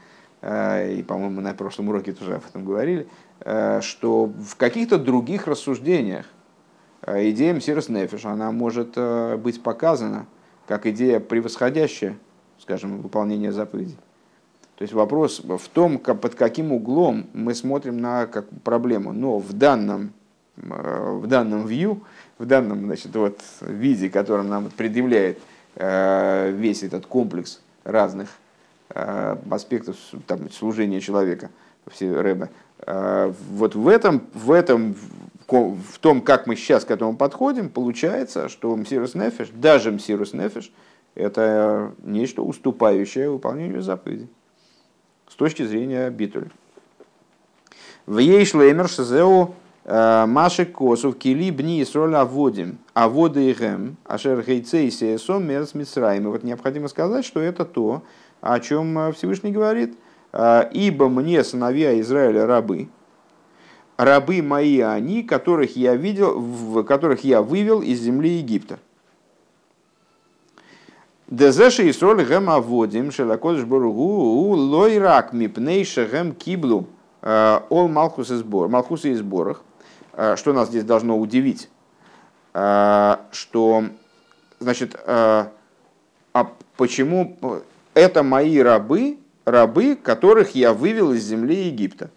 э, 0.41 0.95
и, 0.95 1.03
по-моему, 1.03 1.41
на 1.41 1.55
прошлом 1.55 1.89
уроке 1.89 2.13
тоже 2.13 2.35
об 2.35 2.45
этом 2.47 2.65
говорили, 2.65 3.09
э, 3.41 3.81
что 3.83 4.27
в 4.27 4.57
каких-то 4.57 4.99
других 4.99 5.47
рассуждениях 5.47 6.27
идея 7.07 7.55
Мсирос 7.55 7.89
Нефиш, 7.89 8.25
она 8.27 8.51
может 8.51 8.99
быть 9.41 9.63
показана 9.63 10.27
как 10.69 10.85
идея 10.87 11.19
превосходящая, 11.19 12.19
скажем, 12.59 13.01
выполнение 13.01 13.53
заповедей. 13.53 13.97
То 14.77 14.83
есть 14.83 14.93
вопрос 14.95 15.41
в 15.43 15.69
том, 15.71 15.99
под 15.99 16.35
каким 16.37 16.73
углом 16.73 17.27
мы 17.33 17.55
смотрим 17.55 17.99
на 17.99 18.27
как 18.27 18.47
проблему. 18.63 19.13
Но 19.13 19.39
в 19.39 19.53
данном, 19.53 20.13
э, 20.57 21.19
в 21.21 21.27
данном 21.27 21.67
view, 21.67 22.01
в 22.39 22.45
данном 22.45 22.85
значит, 22.85 23.17
вот, 23.17 23.41
виде, 23.63 24.11
которым 24.11 24.49
нам 24.49 24.71
предъявляет 24.71 25.39
э, 25.39 25.41
весь 25.79 26.83
этот 26.83 27.07
комплекс 27.07 27.61
разных 27.85 28.29
э, 28.91 29.37
аспектов 29.51 29.97
там, 30.27 30.51
служения 30.51 31.01
человека, 31.01 31.51
все 31.91 32.21
рэбы, 32.21 32.51
вот 33.51 33.75
в 33.75 33.89
этом, 33.89 34.27
в 34.35 34.53
этом, 34.53 34.95
в 35.49 35.99
том, 36.01 36.21
как 36.21 36.47
мы 36.47 36.55
сейчас 36.55 36.85
к 36.85 36.91
этому 36.91 37.17
подходим, 37.17 37.71
получается, 37.71 38.49
что 38.49 38.77
Мсирус 38.77 39.15
Нефиш, 39.15 39.49
даже 39.53 39.91
Мсирус 39.91 40.33
Нефиш, 40.33 40.71
это 41.15 41.93
нечто 42.03 42.43
уступающее 42.43 43.31
выполнению 43.31 43.83
заповедей 43.83 44.29
с 45.29 45.35
точки 45.35 45.65
зрения 45.65 46.11
битуль. 46.11 46.49
В 48.07 48.19
ей 48.19 48.45
шизеу 48.45 49.43
э, 49.45 49.68
Маши 49.89 50.67
Косов 50.67 51.17
Кили 51.17 51.51
Бни 51.51 51.83
Исроль 51.83 52.15
Аводим, 52.15 52.79
Аводы 52.93 53.51
и 53.51 53.55
Гем, 53.55 53.97
Ашер 54.05 54.43
Гейцей 54.43 54.91
Сеесом 54.91 55.47
Мерс 55.47 55.75
Мицраим. 55.75 56.25
И 56.25 56.27
вот 56.27 56.43
необходимо 56.43 56.89
сказать, 56.89 57.25
что 57.25 57.41
это 57.41 57.65
то, 57.65 58.03
о 58.43 58.61
чем 58.61 58.99
э, 58.99 59.13
Всевышний 59.13 59.51
говорит, 59.51 59.97
«Э, 60.33 60.69
ибо 60.73 61.09
мне 61.09 61.43
сыновья 61.43 61.99
Израиля 62.01 62.47
рабы, 62.47 62.89
рабы 63.97 64.43
мои 64.43 64.81
они, 64.81 65.23
которых 65.23 65.75
я 65.75 65.95
видел, 65.95 66.85
которых 66.85 67.25
я 67.25 67.41
вывел 67.41 67.81
из 67.81 68.01
земли 68.01 68.29
Египта. 68.29 68.79
Дезеши 71.29 71.89
и 71.89 71.93
соль 71.95 72.27
гэм 72.27 72.51
аводим 72.51 73.11
шелакодыш 73.11 73.65
боругу 73.65 74.55
лойрак 74.55 75.33
мипней 75.33 75.85
шегэм 75.85 76.35
киблу 76.35 76.89
э, 77.23 77.61
ол 77.71 77.89
малхус 77.89 78.29
сбор, 78.29 78.69
малхус 78.69 79.07
и 79.07 79.15
сборах. 79.15 79.63
Э, 80.19 80.35
что 80.37 80.53
нас 80.53 80.69
здесь 80.69 80.85
должно 80.85 81.17
удивить? 81.17 81.71
Э, 82.53 83.19
что, 83.31 83.85
значит, 84.59 85.01
а 85.07 85.53
почему 86.77 87.39
это 87.95 88.23
мои 88.23 88.59
рабы, 88.59 89.19
рабы, 89.45 89.97
которых 89.97 90.55
я 90.55 90.73
вывел 90.75 91.13
из 91.13 91.25
земли 91.25 91.69
Египта? 91.69 92.11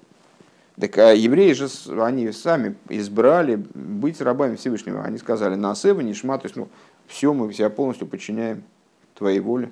Так 0.79 0.97
а 0.97 1.13
евреи 1.13 1.53
же, 1.53 1.67
они 2.01 2.31
сами 2.31 2.75
избрали 2.89 3.55
быть 3.55 4.19
рабами 4.19 4.55
Всевышнего. 4.55 5.03
Они 5.03 5.19
сказали, 5.19 5.53
на 5.53 5.71
Асева, 5.71 6.01
не 6.01 6.15
шма, 6.15 6.39
то 6.39 6.45
есть, 6.45 6.55
ну, 6.55 6.69
все, 7.05 7.33
мы 7.33 7.53
себя 7.53 7.69
полностью 7.69 8.07
подчиняем 8.07 8.63
твоей 9.13 9.39
воле. 9.39 9.71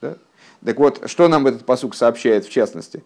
Да? 0.00 0.16
Так 0.64 0.78
вот, 0.78 1.08
что 1.08 1.28
нам 1.28 1.46
этот 1.46 1.64
посук 1.64 1.94
сообщает 1.94 2.44
в 2.44 2.50
частности? 2.50 3.04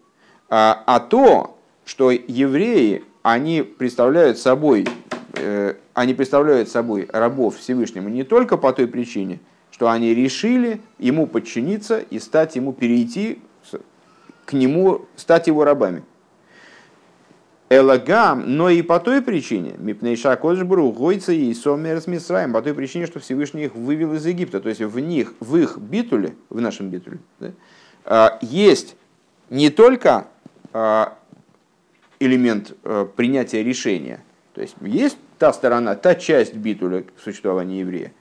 А, 0.49 0.83
а 0.87 0.99
то, 0.99 1.59
что 1.85 2.09
евреи, 2.09 3.03
они 3.27 3.61
представляют 3.61 4.37
собой, 4.37 4.87
э, 5.33 5.73
они 5.93 6.13
представляют 6.13 6.69
собой 6.69 7.09
рабов 7.11 7.57
Всевышнему 7.57 8.07
не 8.07 8.23
только 8.23 8.55
по 8.55 8.71
той 8.71 8.87
причине, 8.87 9.41
что 9.69 9.89
они 9.89 10.15
решили 10.15 10.79
ему 10.97 11.27
подчиниться 11.27 11.99
и 11.99 12.19
стать 12.19 12.55
ему 12.55 12.71
перейти 12.71 13.41
к 14.45 14.53
нему, 14.53 15.07
стать 15.17 15.47
его 15.47 15.65
рабами. 15.65 16.03
Элагам, 17.69 18.43
но 18.55 18.69
и 18.69 18.81
по 18.81 18.97
той 18.97 19.21
причине, 19.21 19.75
Мипнейша 19.77 20.37
Коджбру, 20.37 20.89
Гойца 20.93 21.33
и 21.33 21.53
Сомер 21.53 21.99
с 21.99 22.05
по 22.53 22.61
той 22.61 22.73
причине, 22.73 23.07
что 23.07 23.19
Всевышний 23.19 23.65
их 23.65 23.75
вывел 23.75 24.13
из 24.13 24.25
Египта. 24.25 24.61
То 24.61 24.69
есть 24.69 24.79
в 24.79 24.99
них, 24.99 25.33
в 25.41 25.57
их 25.57 25.77
битуле, 25.77 26.37
в 26.49 26.61
нашем 26.61 26.89
битуле, 26.89 27.19
да, 27.41 27.51
а, 28.05 28.39
есть 28.39 28.95
не 29.49 29.69
только 29.69 30.27
а, 30.71 31.17
элемент 32.19 32.73
а, 32.83 33.05
принятия 33.05 33.63
решения, 33.63 34.21
то 34.53 34.61
есть 34.61 34.75
есть 34.81 35.17
та 35.37 35.53
сторона, 35.53 35.95
та 35.95 36.15
часть 36.15 36.55
битуля 36.55 37.03
существования 37.23 37.79
еврея, 37.79 38.11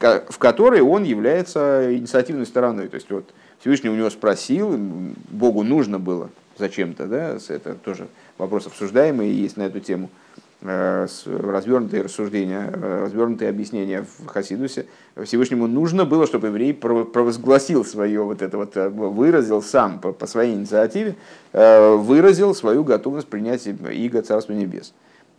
в 0.00 0.38
которой 0.38 0.80
он 0.80 1.04
является 1.04 1.94
инициативной 1.96 2.46
стороной. 2.46 2.88
То 2.88 2.96
есть 2.96 3.10
вот 3.10 3.32
Всевышний 3.60 3.90
у 3.90 3.94
него 3.94 4.10
спросил, 4.10 4.76
Богу 4.76 5.62
нужно 5.62 5.98
было 5.98 6.30
зачем-то, 6.56 7.06
да, 7.06 7.38
это 7.48 7.74
тоже 7.74 8.08
вопрос 8.38 8.66
обсуждаемый, 8.66 9.30
есть 9.30 9.56
на 9.56 9.62
эту 9.62 9.80
тему 9.80 10.10
э, 10.10 10.27
развернутые 10.60 12.02
рассуждения, 12.02 12.70
э, 12.72 13.02
развернутые 13.04 13.50
объяснения 13.50 14.04
в 14.18 14.26
Хасидусе. 14.26 14.86
Всевышнему 15.22 15.66
нужно 15.66 16.04
было, 16.04 16.26
чтобы 16.26 16.48
еврей 16.48 16.74
провозгласил 16.74 17.84
свое, 17.84 18.22
вот 18.22 18.42
это 18.42 18.56
вот, 18.56 18.76
э, 18.76 18.88
выразил 18.88 19.62
сам 19.62 20.00
по, 20.00 20.12
по 20.12 20.26
своей 20.26 20.54
инициативе, 20.54 21.14
выразил 21.52 22.54
свою 22.54 22.84
готовность 22.84 23.28
принять 23.28 23.66
иго 23.66 24.22
Царства 24.22 24.52
Небес. 24.52 24.92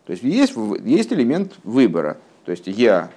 То 0.05 0.13
есть 0.13 0.23
есть, 0.23 0.53
есть 0.83 1.13
элемент 1.13 1.53
выбора. 1.63 2.17
То 2.45 2.51
есть 2.51 2.65
я, 2.65 3.11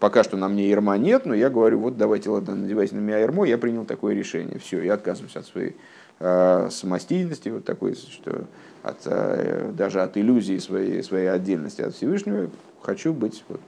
пока 0.00 0.22
что 0.22 0.36
на 0.36 0.48
мне 0.48 0.68
ерма 0.68 0.98
нет, 0.98 1.24
но 1.24 1.34
я 1.34 1.48
говорю, 1.48 1.78
вот 1.78 1.96
давайте, 1.96 2.28
ладно, 2.28 2.54
надевайте 2.54 2.94
на 2.94 3.00
меня 3.00 3.18
ермо, 3.18 3.46
я 3.46 3.56
принял 3.56 3.86
такое 3.86 4.14
решение. 4.14 4.58
Все, 4.58 4.82
я 4.82 4.94
отказываюсь 4.94 5.34
от 5.34 5.46
своей 5.46 5.70
э, 5.70 5.74
самостийности, 6.18 7.50
вот 7.50 7.64
такой, 7.64 7.94
что 7.94 8.46
от, 8.86 8.98
э, 9.04 9.72
даже 9.72 10.00
от 10.00 10.16
иллюзии 10.16 10.58
своей, 10.58 11.02
своей 11.02 11.26
отдельности 11.26 11.82
от 11.82 11.94
Всевышнего, 11.94 12.48
хочу 12.82 13.12
быть, 13.12 13.44
вот, 13.48 13.60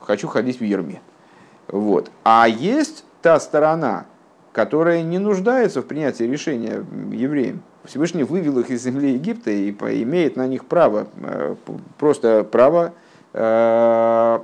хочу 0.00 0.28
ходить 0.28 0.60
в 0.60 0.64
ерме. 0.64 1.02
Вот. 1.68 2.10
А 2.24 2.48
есть 2.48 3.04
та 3.20 3.38
сторона, 3.38 4.06
которая 4.52 5.02
не 5.02 5.18
нуждается 5.18 5.82
в 5.82 5.86
принятии 5.86 6.24
решения 6.24 6.84
евреям. 7.12 7.62
Всевышний 7.84 8.24
вывел 8.24 8.58
их 8.60 8.70
из 8.70 8.82
земли 8.82 9.12
Египта 9.12 9.50
и 9.50 9.70
имеет 9.70 10.36
на 10.36 10.46
них 10.46 10.64
право, 10.64 11.06
э, 11.22 11.54
просто 11.98 12.42
право, 12.44 12.94
э, 13.34 14.40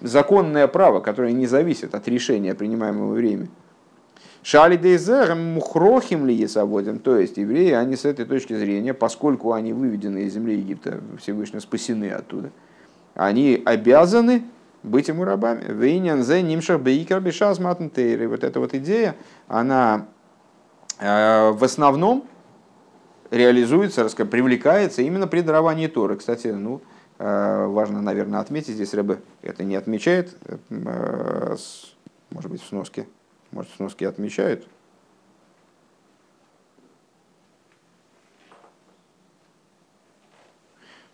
законное 0.00 0.66
право, 0.66 1.00
которое 1.00 1.32
не 1.32 1.46
зависит 1.46 1.94
от 1.94 2.08
решения, 2.08 2.54
принимаемого 2.54 3.12
евреями. 3.12 3.48
Шали 4.42 4.76
дейзер 4.76 5.36
мухрохим 5.36 6.26
ли 6.26 6.34
есаводим, 6.34 6.98
то 6.98 7.16
есть 7.16 7.36
евреи, 7.36 7.72
они 7.72 7.94
с 7.94 8.04
этой 8.04 8.24
точки 8.24 8.54
зрения, 8.54 8.92
поскольку 8.92 9.52
они 9.52 9.72
выведены 9.72 10.24
из 10.24 10.34
земли 10.34 10.56
Египта, 10.56 11.00
Всевышне 11.20 11.60
спасены 11.60 12.10
оттуда, 12.10 12.50
они 13.14 13.62
обязаны 13.64 14.42
быть 14.82 15.06
ему 15.06 15.24
рабами. 15.24 15.64
Вейнян 15.68 16.24
зе 16.24 16.42
нимшах 16.42 16.80
бейкер 16.80 17.20
бешаз 17.20 17.60
матнтейры. 17.60 18.28
Вот 18.28 18.42
эта 18.42 18.58
вот 18.58 18.74
идея, 18.74 19.14
она 19.46 20.06
э, 20.98 21.50
в 21.52 21.62
основном 21.62 22.24
реализуется, 23.30 24.08
привлекается 24.26 25.02
именно 25.02 25.28
при 25.28 25.42
даровании 25.42 25.86
Торы. 25.86 26.16
Кстати, 26.16 26.48
ну, 26.48 26.80
э, 27.20 27.66
важно, 27.66 28.02
наверное, 28.02 28.40
отметить, 28.40 28.74
здесь 28.74 28.92
Рэбе 28.92 29.18
это 29.40 29.62
не 29.62 29.76
отмечает, 29.76 30.36
э, 30.68 31.56
может 32.30 32.50
быть, 32.50 32.60
в 32.60 32.66
сноске 32.66 33.06
может, 33.52 33.70
сноски 33.76 34.04
отмечают? 34.04 34.66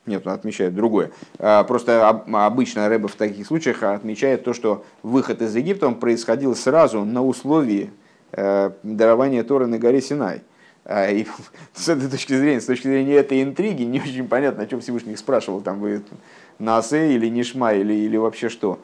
Нет, 0.08 0.24
ну, 0.24 0.30
он 0.30 0.38
отмечает 0.38 0.74
другое. 0.74 1.10
А, 1.38 1.64
просто 1.64 2.08
обычно 2.08 2.88
Рэба 2.88 3.08
в 3.08 3.14
таких 3.14 3.46
случаях 3.46 3.82
отмечает 3.82 4.42
то, 4.42 4.54
что 4.54 4.84
выход 5.02 5.42
из 5.42 5.54
Египта 5.54 5.86
он 5.86 5.96
происходил 5.96 6.56
сразу 6.56 7.04
на 7.04 7.22
условии 7.22 7.90
э, 8.32 8.70
дарования 8.82 9.44
Торы 9.44 9.66
на 9.66 9.78
горе 9.78 10.00
Синай. 10.00 10.42
А, 10.84 11.10
и 11.10 11.26
с 11.74 11.88
этой 11.90 12.08
точки 12.08 12.32
зрения, 12.32 12.60
с 12.60 12.66
точки 12.66 12.86
зрения 12.86 13.16
этой 13.16 13.42
интриги, 13.42 13.82
не 13.82 14.00
очень 14.00 14.26
понятно, 14.26 14.62
о 14.62 14.66
чем 14.66 14.80
Всевышний 14.80 15.16
спрашивал, 15.16 15.60
там 15.60 15.78
вы 15.80 16.02
Насе 16.58 17.12
или 17.14 17.28
Нишма, 17.28 17.74
или, 17.74 17.92
или 17.92 18.16
вообще 18.16 18.48
что. 18.48 18.78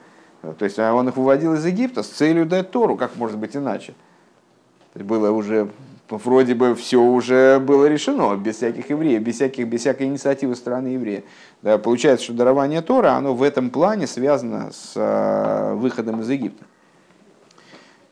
То 0.53 0.65
есть 0.65 0.79
а 0.79 0.93
он 0.95 1.09
их 1.09 1.17
выводил 1.17 1.55
из 1.55 1.65
Египта 1.65 2.03
с 2.03 2.09
целью 2.09 2.47
дать 2.47 2.71
Тору, 2.71 2.97
как 2.97 3.17
может 3.17 3.39
быть 3.39 3.57
иначе. 3.57 3.95
Было 4.95 5.31
уже 5.31 5.71
вроде 6.09 6.55
бы 6.55 6.75
все 6.75 7.01
уже 7.01 7.59
было 7.59 7.87
решено, 7.87 8.37
без 8.37 8.57
всяких 8.57 8.91
евреев, 8.91 9.23
без, 9.23 9.37
всяких, 9.37 9.67
без 9.67 9.81
всякой 9.81 10.07
инициативы 10.07 10.55
страны 10.55 10.89
еврея. 10.89 11.25
Да, 11.63 11.79
получается, 11.79 12.25
что 12.25 12.35
дарование 12.35 12.83
Тора, 12.83 13.13
оно 13.15 13.35
в 13.35 13.43
этом 13.43 13.71
плане 13.71 14.07
связано 14.07 14.71
с 14.73 14.93
э, 14.95 15.75
выходом 15.75 16.21
из 16.21 16.29
Египта. 16.29 16.65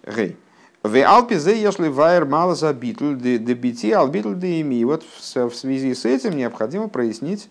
Гей. 0.04 0.36
В 0.82 1.00
Алпизе, 1.00 1.60
если 1.60 1.86
вайер 1.86 2.24
мало 2.24 2.56
за 2.56 2.72
битл, 2.72 3.12
де 3.14 3.38
бити, 3.38 3.92
ал 3.92 4.08
битл 4.08 4.32
де 4.32 4.60
ими. 4.60 4.82
Вот 4.84 5.04
в 5.04 5.54
связи 5.54 5.94
с 5.94 6.04
этим 6.04 6.36
необходимо 6.36 6.88
прояснить 6.88 7.48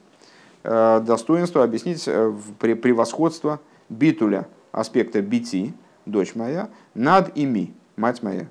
э, 0.63 1.01
достоинство, 1.05 1.63
объяснить 1.63 2.03
э, 2.07 2.33
превосходство 2.59 3.61
битуля, 3.87 4.47
аспекта 4.71 5.21
бити, 5.21 5.73
дочь 6.05 6.35
моя, 6.35 6.69
над 6.93 7.37
ими, 7.37 7.73
мать 7.95 8.23
моя. 8.23 8.47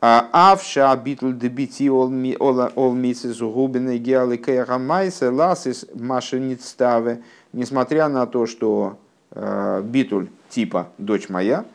Авша 0.00 0.96
битл 0.96 1.32
дебити 1.32 1.90
ол 1.90 2.08
мисс 2.08 3.38
губины 3.38 3.98
геалы 3.98 4.38
кэрамайса 4.38 5.30
ласис 5.30 5.86
машиництаве. 5.94 7.22
Несмотря 7.52 8.08
на 8.08 8.26
то, 8.26 8.46
что 8.46 8.98
э, 9.32 9.82
битуль 9.84 10.28
типа 10.48 10.88
«дочь 10.96 11.28
моя», 11.28 11.66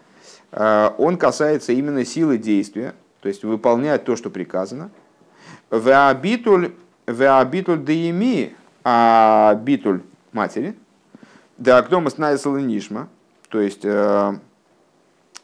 э, 0.52 0.90
он 0.98 1.18
касается 1.18 1.74
именно 1.74 2.04
силы 2.04 2.40
действия, 2.40 2.96
то 3.20 3.28
есть 3.28 3.44
выполнять 3.44 4.06
то, 4.06 4.16
что 4.16 4.32
приказано. 4.32 4.90
Веабитуль 5.70 6.72
дееми, 7.06 8.56
а 8.84 9.54
битуль 9.56 10.02
матери, 10.32 10.76
да 11.58 11.82
кто 11.84 12.00
мы 12.00 12.10
нишма, 12.62 13.08
то 13.50 13.62
есть 13.62 13.82
э, 13.84 14.34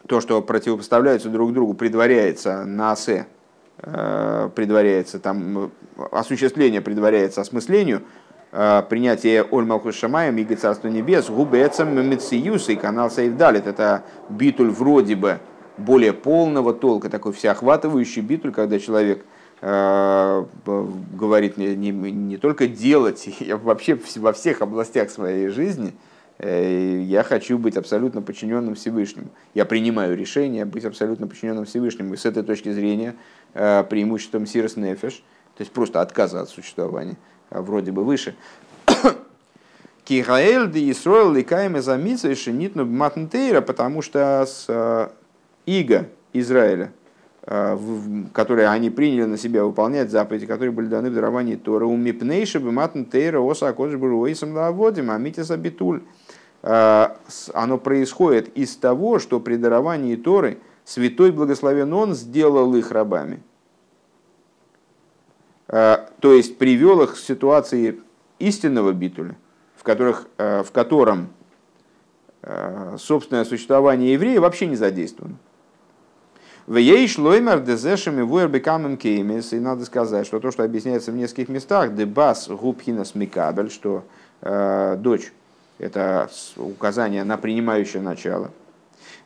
то, 0.08 0.22
что 0.22 0.42
противопоставляются 0.42 1.30
друг 1.30 1.54
другу, 1.54 1.74
предваряется 1.74 2.66
на 2.66 2.92
асе, 2.94 3.28
э, 3.78 4.50
предваряется 4.56 5.20
там, 5.20 5.72
осуществление 6.12 6.82
предваряется 6.82 7.42
осмыслению, 7.42 8.02
э, 8.52 8.84
принятие 8.90 9.44
Оль 9.44 9.66
Малхус 9.66 9.96
Шамаем, 9.96 10.38
Иго 10.38 10.56
Царство 10.56 10.88
Небес, 10.88 11.30
Губецам 11.30 11.94
Мециюс 12.10 12.70
и 12.70 12.76
канал 12.76 13.12
Сейвдалит. 13.12 13.68
Это 13.68 14.04
битуль 14.30 14.70
вроде 14.70 15.16
бы 15.16 15.40
более 15.78 16.14
полного 16.14 16.74
толка, 16.74 17.10
такой 17.10 17.34
всеохватывающий 17.34 18.22
битуль, 18.22 18.52
когда 18.52 18.80
человек 18.80 19.24
э, 19.62 20.46
говорит 20.66 21.58
не, 21.58 21.76
не, 21.76 21.92
не 21.92 22.38
только 22.38 22.68
делать, 22.68 23.30
а 23.50 23.58
вообще 23.58 23.98
во 24.16 24.34
всех 24.34 24.62
областях 24.62 25.12
своей 25.12 25.50
жизни– 25.50 25.94
Э, 26.04 26.10
я 26.44 27.24
хочу 27.24 27.60
быть 27.60 27.78
абсолютно 27.78 28.24
подчиненным 28.24 28.74
Всевышнему. 28.74 29.28
Я 29.54 29.64
принимаю 29.64 30.18
решение 30.18 30.66
быть 30.66 30.86
абсолютно 30.86 31.28
подчиненным 31.28 31.66
Всевышнему. 31.66 32.16
И 32.16 32.18
с 32.18 32.26
этой 32.26 32.42
точки 32.42 32.72
зрения 32.72 33.16
э, 33.54 33.84
преимуществом 33.84 34.48
Сирос 34.48 34.76
Нефеш, 34.76 35.24
то 35.56 35.62
есть 35.62 35.72
просто 35.72 36.02
отказа 36.02 36.42
от 36.42 36.50
существования, 36.50 37.18
а 37.52 37.62
вроде 37.62 37.92
бы 37.92 38.04
выше. 38.04 38.34
Кихаэль 40.04 40.72
де 40.72 40.90
Исроэл 40.90 41.32
ликаем 41.32 41.80
за 41.80 41.98
и 41.98 42.36
шенитну 42.36 42.86
матнтейра, 42.86 43.62
потому 43.62 44.02
что 44.02 44.44
с 44.48 44.66
э, 44.68 45.10
иго 45.68 46.08
Израиля, 46.34 46.92
которые 48.34 48.68
они 48.68 48.90
приняли 48.92 49.26
на 49.26 49.38
себя 49.38 49.66
выполнять 49.66 50.12
заповеди, 50.12 50.46
которые 50.46 50.72
были 50.72 50.86
даны 50.86 51.10
в 51.10 51.14
даровании 51.14 51.56
Тора, 51.56 51.86
у 51.86 51.98
мипнейша 51.98 52.60
бы 52.60 52.72
матнтейра 52.72 53.40
оса 53.40 53.68
акодж 53.68 53.96
буруэйсам 53.96 54.54
лаводим, 54.54 55.10
а 55.12 55.18
митис 55.18 55.50
абитуль 55.50 56.02
Э, 56.02 56.41
оно 56.62 57.78
происходит 57.80 58.56
из 58.56 58.76
того, 58.76 59.18
что 59.18 59.40
при 59.40 59.56
даровании 59.56 60.16
Торы 60.16 60.60
святой 60.86 61.32
благословен 61.32 61.92
Он 61.94 62.14
сделал 62.14 62.76
их 62.76 62.92
рабами. 62.92 63.42
Э, 65.68 66.08
то 66.20 66.34
есть 66.34 66.58
привел 66.58 67.02
их 67.02 67.16
к 67.16 67.18
ситуации 67.18 68.00
истинного 68.38 68.92
битуля, 68.92 69.36
в, 69.76 69.84
которых, 69.84 70.28
э, 70.38 70.64
в 70.64 70.72
котором 70.72 71.30
собственное 72.98 73.46
существование 73.46 74.14
еврея 74.14 74.42
вообще 74.42 74.66
не 74.66 74.76
задействовано. 74.76 75.38
В 76.68 76.78
ей 76.78 77.08
шлоймер 77.08 77.60
дезешами 77.60 78.22
вуэрбекамем 78.22 78.98
кеймес. 78.98 79.54
И 79.54 79.60
надо 79.60 79.86
сказать, 79.86 80.26
что 80.26 80.40
то, 80.40 80.52
что 80.52 80.64
объясняется 80.64 81.12
в 81.12 81.16
нескольких 81.16 81.50
местах, 81.50 81.96
дебас 81.96 82.48
губхинас 82.48 83.14
микабель, 83.16 83.70
что 83.70 84.06
э, 84.42 84.96
дочь 84.98 85.34
это 85.82 86.30
указание 86.58 87.24
на 87.24 87.38
принимающее 87.38 88.04
начало. 88.04 88.52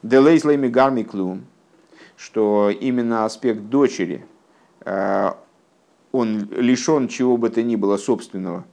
Делейслейми 0.04 0.70
гарми 0.70 1.04
клум, 1.04 1.46
что 2.16 2.70
именно 2.70 3.26
аспект 3.26 3.64
дочери, 3.64 4.26
э, 4.86 5.32
он 6.14 6.50
лишен 6.52 7.10
чего 7.10 7.36
бы 7.36 7.50
то 7.50 7.62
ни 7.62 7.76
было 7.76 7.98
собственного. 7.98 8.64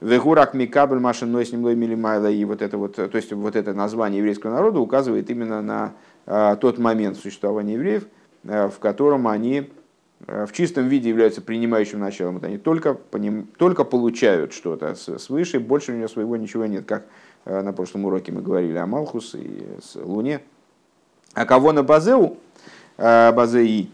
Вегурак 0.00 0.52
микабель 0.52 0.98
машин 0.98 1.30
ной 1.30 1.46
с 1.46 1.52
ним 1.52 1.62
милимайла 1.78 2.28
и 2.28 2.44
вот 2.44 2.60
это 2.60 2.76
вот, 2.76 2.96
то 2.96 3.08
есть 3.12 3.32
вот 3.32 3.54
это 3.54 3.72
название 3.72 4.18
еврейского 4.18 4.50
народа 4.50 4.80
указывает 4.80 5.30
именно 5.30 5.62
на 5.62 5.92
э, 6.26 6.56
тот 6.60 6.78
момент 6.78 7.18
существования 7.18 7.74
евреев, 7.74 8.08
э, 8.42 8.68
в 8.68 8.80
котором 8.80 9.28
они 9.28 9.70
в 10.20 10.52
чистом 10.52 10.88
виде 10.88 11.08
являются 11.08 11.42
принимающим 11.42 12.00
началом. 12.00 12.34
Вот 12.34 12.44
они 12.44 12.58
только, 12.58 12.94
поним, 12.94 13.48
только 13.58 13.84
получают 13.84 14.52
что-то 14.52 14.94
свыше, 14.94 15.60
больше 15.60 15.92
у 15.92 15.96
него 15.96 16.08
своего 16.08 16.36
ничего 16.36 16.66
нет. 16.66 16.86
Как 16.86 17.06
э, 17.44 17.60
на 17.60 17.72
прошлом 17.72 18.06
уроке 18.06 18.32
мы 18.32 18.40
говорили 18.40 18.78
о 18.78 18.86
Малхус 18.86 19.34
и 19.34 19.62
Луне. 19.96 20.40
А 21.34 21.44
кого 21.44 21.72
на 21.72 21.82
Базеу, 21.82 22.38
э, 22.96 23.32
Базеи, 23.32 23.90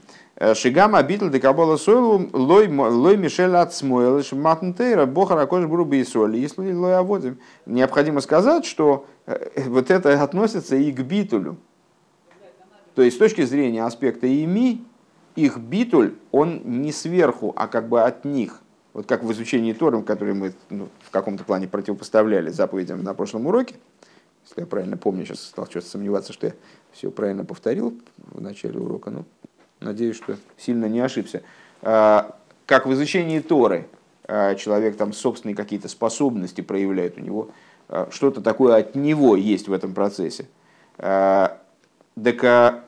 Шигама 0.55 1.03
битл 1.03 1.29
декабола 1.29 1.77
сойлу 1.77 2.29
лой 2.33 2.67
лой 2.67 3.17
мишель 3.17 3.55
от 3.55 3.81
матнтейра 3.83 5.07
бохар 5.07 5.39
акош 5.39 5.67
бруби 5.67 6.01
и 6.01 6.05
соль. 6.05 6.37
Если 6.37 6.73
лой 6.73 6.97
аводим, 6.97 7.39
необходимо 7.67 8.21
сказать, 8.21 8.65
что 8.65 9.07
вот 9.57 9.91
это 9.91 10.21
относится 10.21 10.75
и 10.75 10.91
к 10.91 11.01
битулю. 11.03 11.59
То 12.95 13.03
есть 13.03 13.17
с 13.17 13.19
точки 13.19 13.45
зрения 13.45 13.85
аспекта 13.85 14.27
ими, 14.27 14.83
их 15.37 15.59
битуль, 15.59 16.15
он 16.31 16.63
не 16.65 16.93
сверху, 16.93 17.53
а 17.57 17.69
как 17.69 17.89
бы 17.89 18.03
от 18.03 18.25
них. 18.25 18.61
Вот 18.93 19.07
как 19.07 19.25
в 19.25 19.33
изучении 19.33 19.73
Тором, 19.73 20.05
который 20.05 20.35
мы 20.35 20.53
ну, 20.69 20.89
в 21.01 21.11
каком-то 21.11 21.45
плане 21.45 21.67
противопоставляли 21.67 22.51
заповедям 22.51 23.03
на 23.03 23.15
прошлом 23.15 23.47
уроке. 23.47 23.77
Если 24.45 24.61
я 24.61 24.67
правильно 24.67 24.97
помню, 24.97 25.25
сейчас 25.25 25.41
стал 25.41 25.67
что-то 25.67 25.87
сомневаться, 25.87 26.33
что 26.33 26.49
я 26.49 26.53
все 26.93 27.11
правильно 27.11 27.45
повторил 27.45 27.99
в 28.19 28.41
начале 28.41 28.79
урока. 28.79 29.11
Ну, 29.11 29.25
надеюсь, 29.81 30.17
что 30.17 30.37
сильно 30.59 30.87
не 30.87 31.01
ошибся. 31.01 31.43
А, 31.81 32.37
как 32.67 32.87
в 32.87 32.93
изучении 32.93 33.41
Торы 33.41 33.87
а, 34.25 34.55
человек 34.57 34.97
там 34.97 35.13
собственные 35.13 35.57
какие-то 35.57 35.89
способности 35.89 36.61
проявляет, 36.61 37.17
у 37.17 37.21
него 37.21 37.51
а, 37.89 38.09
что-то 38.11 38.41
такое 38.43 38.77
от 38.77 38.95
него 38.95 39.37
есть 39.37 39.69
в 39.69 39.73
этом 39.73 39.95
процессе. 39.95 40.49
Так 42.15 42.85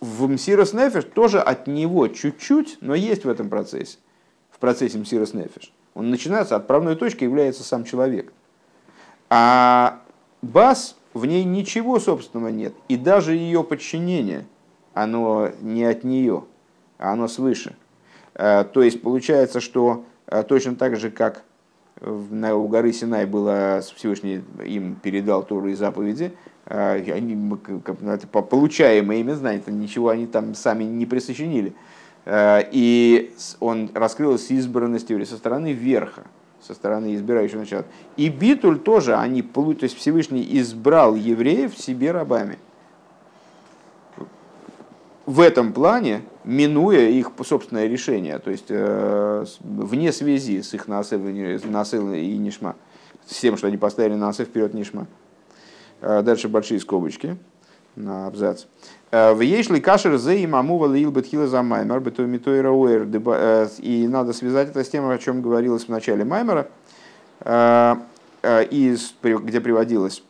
в 0.00 0.26
Мсирос 0.28 0.72
Нефиш 0.72 1.04
тоже 1.04 1.40
от 1.40 1.66
него 1.66 2.08
чуть-чуть, 2.08 2.78
но 2.80 2.94
есть 2.94 3.24
в 3.24 3.28
этом 3.28 3.48
процессе, 3.48 3.98
в 4.50 4.58
процессе 4.58 4.98
Мсирос 4.98 5.34
Нефиш. 5.34 5.72
Он 5.94 6.10
начинается, 6.10 6.56
отправной 6.56 6.96
точкой 6.96 7.24
является 7.24 7.62
сам 7.62 7.84
человек. 7.84 8.32
А 9.28 10.00
бас, 10.42 10.96
в 11.12 11.26
ней 11.26 11.44
ничего 11.44 11.98
собственного 12.00 12.48
нет. 12.48 12.72
И 12.88 12.96
даже 12.96 13.34
ее 13.34 13.62
подчинение, 13.62 14.46
оно 14.94 15.50
не 15.60 15.84
от 15.84 16.04
нее, 16.04 16.44
а 16.98 17.12
оно 17.12 17.28
свыше. 17.28 17.76
Э, 18.34 18.64
то 18.64 18.82
есть 18.82 19.02
получается, 19.02 19.60
что 19.60 20.04
э, 20.26 20.42
точно 20.42 20.76
так 20.76 20.96
же, 20.96 21.10
как 21.10 21.44
у 22.02 22.68
горы 22.68 22.92
Синай 22.92 23.26
было 23.26 23.82
Всевышний 23.94 24.42
им 24.64 24.96
передал 24.96 25.42
Тору 25.42 25.68
и 25.68 25.74
заповеди, 25.74 26.32
а, 26.66 26.94
они, 26.94 27.56
получаемые 28.30 29.20
ими 29.20 29.32
знания, 29.32 29.62
ничего 29.66 30.08
они 30.08 30.26
там 30.26 30.54
сами 30.54 30.84
не 30.84 31.06
присочинили. 31.06 31.74
А, 32.24 32.60
и 32.70 33.34
он 33.60 33.90
раскрылся 33.94 34.54
избранностью 34.54 35.24
со 35.26 35.36
стороны 35.36 35.72
верха, 35.72 36.22
со 36.62 36.74
стороны 36.74 37.14
избирающего 37.14 37.60
начала. 37.60 37.84
И 38.16 38.28
Битуль 38.28 38.78
тоже, 38.78 39.16
они, 39.16 39.42
то 39.42 39.76
есть 39.80 39.96
Всевышний 39.96 40.46
избрал 40.58 41.14
евреев 41.14 41.76
себе 41.76 42.12
рабами. 42.12 42.58
в 45.30 45.40
этом 45.40 45.72
плане, 45.72 46.22
минуя 46.44 47.08
их 47.08 47.30
собственное 47.44 47.86
решение, 47.86 48.38
то 48.38 48.50
есть 48.50 48.70
вне 48.70 50.12
связи 50.12 50.62
с 50.62 50.74
их 50.74 50.88
насыл, 50.88 51.26
и 51.26 52.36
нишма, 52.38 52.76
с 53.26 53.40
тем, 53.40 53.56
что 53.56 53.66
они 53.66 53.76
поставили 53.76 54.14
насыл 54.14 54.46
вперед 54.46 54.74
нишма. 54.74 55.06
Дальше 56.00 56.48
большие 56.48 56.80
скобочки 56.80 57.36
на 57.94 58.26
абзац. 58.26 58.64
В 59.10 59.40
ейшли 59.40 59.80
кашер 59.80 60.16
зе 60.16 60.38
и 60.38 60.46
мамува 60.46 60.86
лил 60.86 61.10
бетхила 61.10 61.46
за 61.46 61.62
маймер. 61.62 62.00
И 63.78 64.08
надо 64.08 64.32
связать 64.32 64.70
это 64.70 64.82
с 64.82 64.88
тем, 64.88 65.08
о 65.08 65.18
чем 65.18 65.42
говорилось 65.42 65.84
в 65.84 65.88
начале 65.88 66.24
маймера, 66.24 66.68
где 68.42 69.60
приводилась 69.60 70.22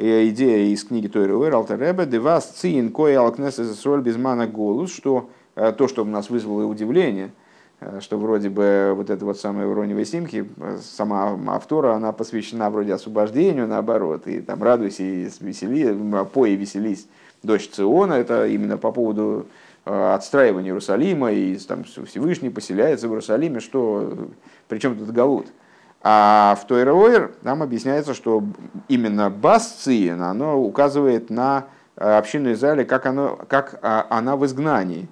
идея 0.00 0.72
из 0.72 0.84
книги 0.84 1.08
Тойра 1.08 1.34
Уэр, 1.36 1.54
Алтеребе, 1.54 2.06
Девас 2.06 2.46
Цин 2.46 2.90
Кой 2.90 3.16
Алкнесес 3.16 3.84
Роль 3.84 4.00
Безмана 4.00 4.46
Голус, 4.46 4.92
что 4.92 5.28
то, 5.54 5.88
что 5.88 6.02
у 6.02 6.06
нас 6.06 6.30
вызвало 6.30 6.64
удивление, 6.64 7.32
что 8.00 8.16
вроде 8.16 8.48
бы 8.48 8.92
вот 8.96 9.10
эта 9.10 9.24
вот 9.24 9.38
самая 9.38 9.66
уроневая 9.66 10.04
симки, 10.04 10.48
сама 10.80 11.38
автора, 11.48 11.94
она 11.94 12.12
посвящена 12.12 12.70
вроде 12.70 12.94
освобождению, 12.94 13.68
наоборот, 13.68 14.26
и 14.26 14.40
там 14.40 14.62
радуйся 14.62 15.02
и 15.02 15.28
весели, 15.40 15.94
пой 16.32 16.52
и 16.52 16.56
веселись 16.56 17.06
дочь 17.42 17.68
Циона, 17.68 18.14
это 18.14 18.46
именно 18.46 18.78
по 18.78 18.92
поводу 18.92 19.46
отстраивания 19.84 20.68
Иерусалима, 20.68 21.32
и 21.32 21.56
там 21.56 21.84
Всевышний 21.84 22.50
поселяется 22.50 23.08
в 23.08 23.10
Иерусалиме, 23.12 23.60
что, 23.60 24.28
причем 24.68 24.96
тут 24.96 25.10
Галут. 25.10 25.46
А 26.02 26.56
в 26.58 26.66
той 26.66 26.84
Тойроэр 26.84 27.32
нам 27.42 27.62
объясняется, 27.62 28.14
что 28.14 28.42
именно 28.88 29.28
Басциен, 29.28 30.22
оно 30.22 30.58
указывает 30.58 31.28
на 31.28 31.66
э, 31.96 32.16
общину 32.16 32.52
Израиля, 32.52 32.84
как, 32.84 33.04
оно, 33.04 33.38
как 33.48 33.78
а, 33.82 34.06
она 34.08 34.36
в 34.36 34.46
изгнании. 34.46 35.08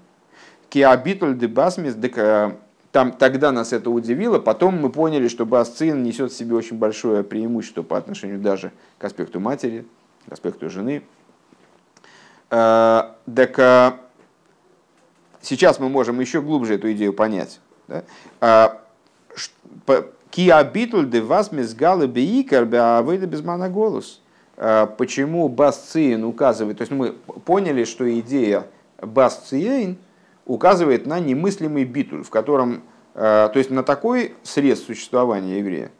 Киабитуль 0.70 1.37
де 1.37 1.46
Басмис, 1.46 1.94
э, 1.94 2.53
там, 2.90 3.12
тогда 3.12 3.53
нас 3.53 3.74
это 3.74 3.90
удивило, 3.90 4.38
потом 4.38 4.81
мы 4.81 4.88
поняли, 4.88 5.29
что 5.29 5.44
Басциен 5.44 6.03
несет 6.03 6.33
в 6.33 6.37
себе 6.37 6.55
очень 6.55 6.79
большое 6.79 7.22
преимущество 7.22 7.83
по 7.83 7.98
отношению 7.98 8.38
даже 8.38 8.72
к 8.96 9.05
аспекту 9.05 9.40
матери, 9.40 9.85
к 10.27 10.33
аспекту 10.33 10.70
жены. 10.70 11.03
Э, 12.48 13.11
так 13.27 14.01
сейчас 15.42 15.79
мы 15.81 15.90
можем 15.90 16.18
еще 16.18 16.40
глубже 16.40 16.77
эту 16.77 16.90
идею 16.92 17.12
понять. 17.12 17.61
Да? 17.88 18.79
Киабитуль 20.31 21.09
де 21.09 21.21
вас 21.21 21.53
мизгалы 21.53 22.07
бейкар 22.07 22.64
беавейда 22.64 23.27
без 23.27 23.41
голос. 23.41 24.21
А, 24.61 24.87
почему 24.87 25.49
басциин 25.49 26.25
указывает, 26.25 26.79
то 26.79 26.83
есть 26.83 26.91
мы 26.91 27.12
поняли, 27.12 27.85
что 27.85 28.19
идея 28.19 28.67
басциин 29.01 29.99
указывает 30.47 31.07
на 31.07 31.21
немыслимый 31.21 31.85
битуль, 31.85 32.25
в 32.25 32.31
котором, 32.31 32.83
а, 33.14 33.49
то 33.51 33.59
есть 33.61 33.71
на 33.71 33.85
такой 33.85 34.35
срез 34.43 34.85
существования 34.85 35.59
еврея, 35.59 35.93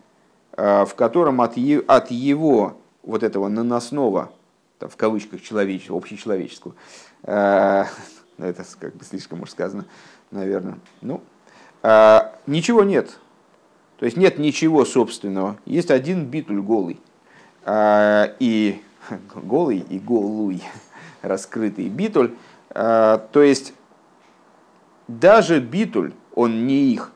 а, 0.57 0.85
в 0.87 0.97
котором 0.97 1.41
от, 1.41 1.55
от 1.87 2.11
его 2.11 2.79
вот 3.05 3.23
этого 3.23 3.47
наносного, 3.47 4.33
в 4.81 4.97
кавычках 4.97 5.41
человеческого, 5.41 5.99
общечеловеческого, 5.99 6.75
ну, 7.25 8.45
это 8.45 8.65
как 8.81 8.97
бы 8.97 9.05
слишком 9.05 9.43
уж 9.43 9.51
сказано, 9.51 9.85
наверное, 10.33 10.79
ну, 11.01 11.21
ничего 12.47 12.85
нет, 12.85 13.19
то 13.99 14.05
есть 14.05 14.17
нет 14.17 14.39
ничего 14.39 14.85
собственного, 14.85 15.59
есть 15.65 15.91
один 15.91 16.27
битуль 16.27 16.61
голый. 16.61 17.01
А, 17.65 18.35
и 18.39 18.81
голый 19.35 19.79
и 19.79 19.99
голуй, 19.99 20.63
раскрытый 21.23 21.89
битуль. 21.89 22.35
А, 22.71 23.19
то 23.33 23.43
есть 23.43 23.75
даже 25.09 25.61
битуль, 25.61 26.13
он 26.35 26.67
не 26.67 26.93
их, 26.93 27.13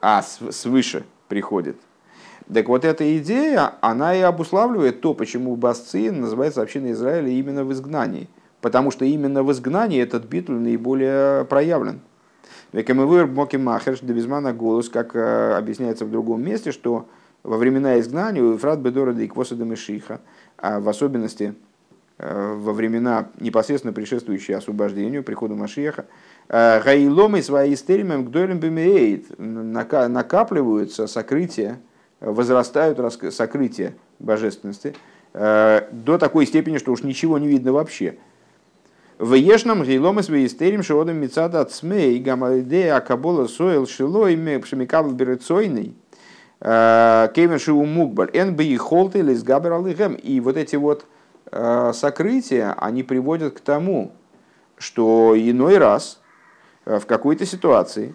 а 0.00 0.22
свыше 0.22 1.04
приходит. 1.28 1.76
Так 2.52 2.68
вот 2.68 2.84
эта 2.84 3.18
идея, 3.18 3.74
она 3.80 4.14
и 4.14 4.20
обуславливает 4.20 5.00
то, 5.00 5.14
почему 5.14 5.56
Басциин 5.56 6.20
называется 6.20 6.62
общиной 6.62 6.92
Израиля 6.92 7.28
именно 7.28 7.64
в 7.64 7.72
изгнании. 7.72 8.28
Потому 8.60 8.90
что 8.90 9.04
именно 9.04 9.42
в 9.42 9.52
изгнании 9.52 10.00
этот 10.00 10.24
битуль 10.24 10.56
наиболее 10.56 11.44
проявлен. 11.44 12.00
Векамывыр 12.76 13.26
моки 13.26 13.56
махерш 13.56 14.00
девизмана 14.00 14.52
голос, 14.52 14.90
как 14.90 15.16
э, 15.16 15.54
объясняется 15.56 16.04
в 16.04 16.10
другом 16.10 16.44
месте, 16.44 16.72
что 16.72 17.08
во 17.42 17.56
времена 17.56 17.98
изгнания 17.98 18.42
у 18.42 18.52
Ефрат 18.52 18.80
Бедора 18.80 19.14
да 19.14 19.24
Иквоса 19.24 19.56
Дамешиха, 19.56 20.20
а 20.58 20.78
в 20.78 20.86
особенности 20.86 21.54
э, 22.18 22.54
во 22.54 22.74
времена 22.74 23.30
непосредственно 23.40 23.94
предшествующие 23.94 24.58
освобождению, 24.58 25.22
приходу 25.22 25.56
Машиеха, 25.56 26.04
э, 26.50 26.82
Гаиломы 26.82 27.40
свои 27.40 27.72
истеримем 27.72 28.26
гдойлем 28.26 28.60
бемеет 28.60 29.24
накапливаются 29.38 31.06
сокрытия, 31.06 31.80
возрастают 32.20 32.98
сокрытия 33.32 33.94
божественности 34.18 34.94
до 35.32 36.18
такой 36.18 36.44
степени, 36.44 36.76
что 36.76 36.92
уж 36.92 37.02
ничего 37.02 37.38
не 37.38 37.48
видно 37.48 37.72
вообще. 37.72 38.18
В 39.18 39.32
ешном 39.32 39.82
гейлом 39.82 40.20
из 40.20 40.28
веистерим 40.28 40.82
шиодом 40.82 41.16
мецада 41.16 41.64
цмей 41.64 42.18
гамалидея 42.18 42.96
акабола 42.96 43.46
сойл 43.46 43.86
шилой 43.86 44.36
пшемикабл 44.60 45.12
берецойный 45.12 45.94
э, 46.60 47.28
кевен 47.34 47.58
шиу 47.58 47.82
мукбаль 47.86 48.28
эн 48.34 48.54
би 48.54 48.76
холты 48.76 49.22
лис 49.22 49.42
габер 49.42 49.72
алыхем. 49.72 50.16
И 50.16 50.38
вот 50.40 50.58
эти 50.58 50.76
вот 50.76 51.06
э, 51.50 51.92
сокрытия, 51.94 52.74
они 52.76 53.02
приводят 53.02 53.54
к 53.54 53.60
тому, 53.60 54.12
что 54.76 55.32
иной 55.34 55.78
раз 55.78 56.20
э, 56.84 56.98
в 56.98 57.06
какой-то 57.06 57.46
ситуации 57.46 58.14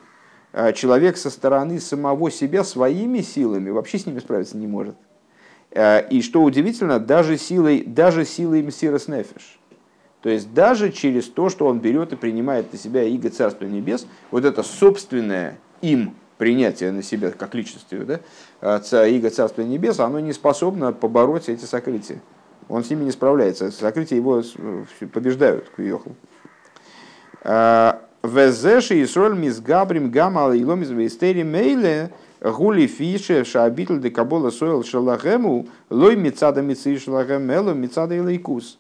человек 0.76 1.18
со 1.18 1.32
стороны 1.32 1.80
самого 1.80 2.30
себя 2.30 2.64
своими 2.64 3.22
силами 3.22 3.72
вообще 3.72 3.98
с 3.98 4.06
ними 4.06 4.20
справиться 4.20 4.58
не 4.58 4.68
может. 4.68 4.96
И 5.72 6.22
что 6.22 6.44
удивительно, 6.44 7.00
даже 7.00 7.38
силой, 7.38 7.86
даже 7.88 8.26
силой 8.26 8.62
Мсирос 8.62 9.08
Нефиш– 9.08 9.58
то 10.22 10.30
есть 10.30 10.54
даже 10.54 10.92
через 10.92 11.28
то, 11.28 11.50
что 11.50 11.68
он 11.68 11.80
берет 11.80 12.14
и 12.14 12.16
принимает 12.16 12.72
на 12.72 12.80
себя 12.80 13.04
иго 13.04 13.30
Царства 13.30 13.66
Небес, 13.66 14.06
вот 14.30 14.46
это 14.46 14.64
собственное 14.64 15.58
им 15.82 16.16
принятие 16.38 16.92
на 16.92 17.04
себя 17.04 17.32
как 17.32 17.56
личности, 17.56 17.96
да, 17.96 19.08
иго 19.08 19.30
Царства 19.30 19.62
Небес, 19.62 20.00
оно 20.00 20.20
не 20.20 20.34
способно 20.34 20.94
побороть 20.94 21.50
эти 21.50 21.66
сокрытия. 21.66 22.22
Он 22.70 22.84
с 22.84 22.90
ними 22.90 23.04
не 23.04 23.12
справляется. 23.12 23.70
Сокрытия 23.70 24.18
его 24.18 24.44
побеждают, 25.12 25.70
Куйохл. 25.76 26.12
А, 27.44 28.02
Везеши 28.24 29.02
и 29.02 29.06
соль 29.08 29.36
мизгабрим 29.36 30.12
гамал 30.12 30.54
и 30.54 30.64
ломиз 30.64 30.90
вейстери 30.90 31.42
мейле 31.42 32.12
гули 32.40 32.86
фише 32.86 33.44
шабитл 33.44 33.98
де 33.98 34.12
кабола 34.12 34.52
сойл 34.52 34.84
шалахему 34.84 35.68
лой 35.90 36.16
мицада 36.16 36.62
мици 36.62 36.98
шалахем 37.00 37.42
мело 37.42 37.74
мицада 37.74 38.16
и 38.16 38.20
лейкус. 38.20 38.78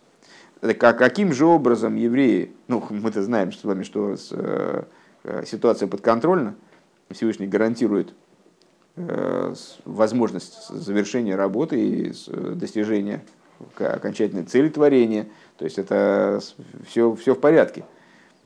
А 0.62 0.94
каким 0.94 1.34
же 1.34 1.46
образом 1.46 1.96
евреи, 1.96 2.52
ну 2.68 2.84
мы-то 2.90 3.24
знаем 3.24 3.52
с 3.52 3.64
вами, 3.64 3.84
что 3.84 4.16
э, 4.32 4.84
э, 5.24 5.44
ситуация 5.46 5.88
подконтрольна, 5.88 6.56
Всевышний 7.10 7.48
гарантирует 7.48 8.14
э, 8.96 9.54
возможность 9.86 10.70
завершения 10.70 11.36
работы 11.36 11.80
и 11.80 12.14
достижения 12.56 13.24
окончательной 13.78 14.44
цели 14.44 14.70
творения. 14.70 15.28
То 15.58 15.66
есть 15.66 15.78
это 15.78 16.40
все, 16.88 17.16
все 17.16 17.36
в 17.36 17.40
порядке. 17.40 17.84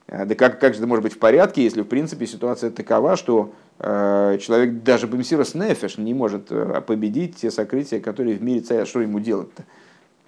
Да 0.08 0.36
как, 0.36 0.60
как 0.60 0.74
же 0.74 0.80
это 0.80 0.88
может 0.88 1.04
быть 1.04 1.14
в 1.14 1.20
порядке, 1.20 1.64
если 1.64 1.82
в 1.82 1.88
принципе 1.88 2.28
ситуация 2.28 2.70
такова, 2.70 3.16
что 3.16 3.54
человек 3.80 4.84
даже 4.84 5.08
Бемсирос 5.08 5.56
Нефеш 5.56 5.98
не 5.98 6.14
может 6.14 6.50
победить 6.86 7.38
те 7.38 7.50
сокрытия, 7.50 8.00
которые 8.02 8.36
в 8.36 8.44
мире 8.44 8.60
царят. 8.60 8.88
Что 8.88 9.00
ему 9.00 9.20
делать-то? 9.20 9.64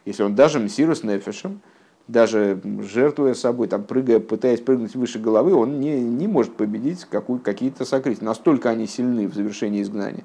Если 0.05 0.23
он 0.23 0.35
даже 0.35 0.59
Мсирос 0.59 1.03
Нефешем, 1.03 1.61
даже 2.07 2.61
жертвуя 2.81 3.33
собой, 3.33 3.67
там, 3.67 3.83
прыгая, 3.83 4.19
пытаясь 4.19 4.61
прыгнуть 4.61 4.95
выше 4.95 5.19
головы, 5.19 5.53
он 5.53 5.79
не, 5.79 5.99
не 5.99 6.27
может 6.27 6.55
победить 6.55 7.05
какую, 7.05 7.39
какие-то 7.39 7.85
сокрытия. 7.85 8.23
Настолько 8.23 8.69
они 8.69 8.87
сильны 8.87 9.27
в 9.27 9.33
завершении 9.33 9.81
изгнания. 9.81 10.23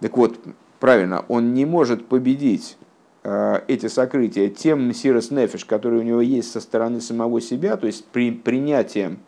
Так 0.00 0.16
вот, 0.16 0.38
правильно, 0.78 1.24
он 1.28 1.52
не 1.54 1.64
может 1.64 2.06
победить 2.06 2.76
э, 3.24 3.62
эти 3.66 3.86
сокрытия 3.86 4.50
тем 4.50 4.88
мсирос 4.88 5.30
нефиш, 5.30 5.64
который 5.64 5.98
у 5.98 6.02
него 6.02 6.20
есть 6.20 6.52
со 6.52 6.60
стороны 6.60 7.00
самого 7.00 7.40
себя, 7.40 7.76
то 7.76 7.86
есть 7.86 8.04
при 8.06 8.30
принятием 8.30 9.18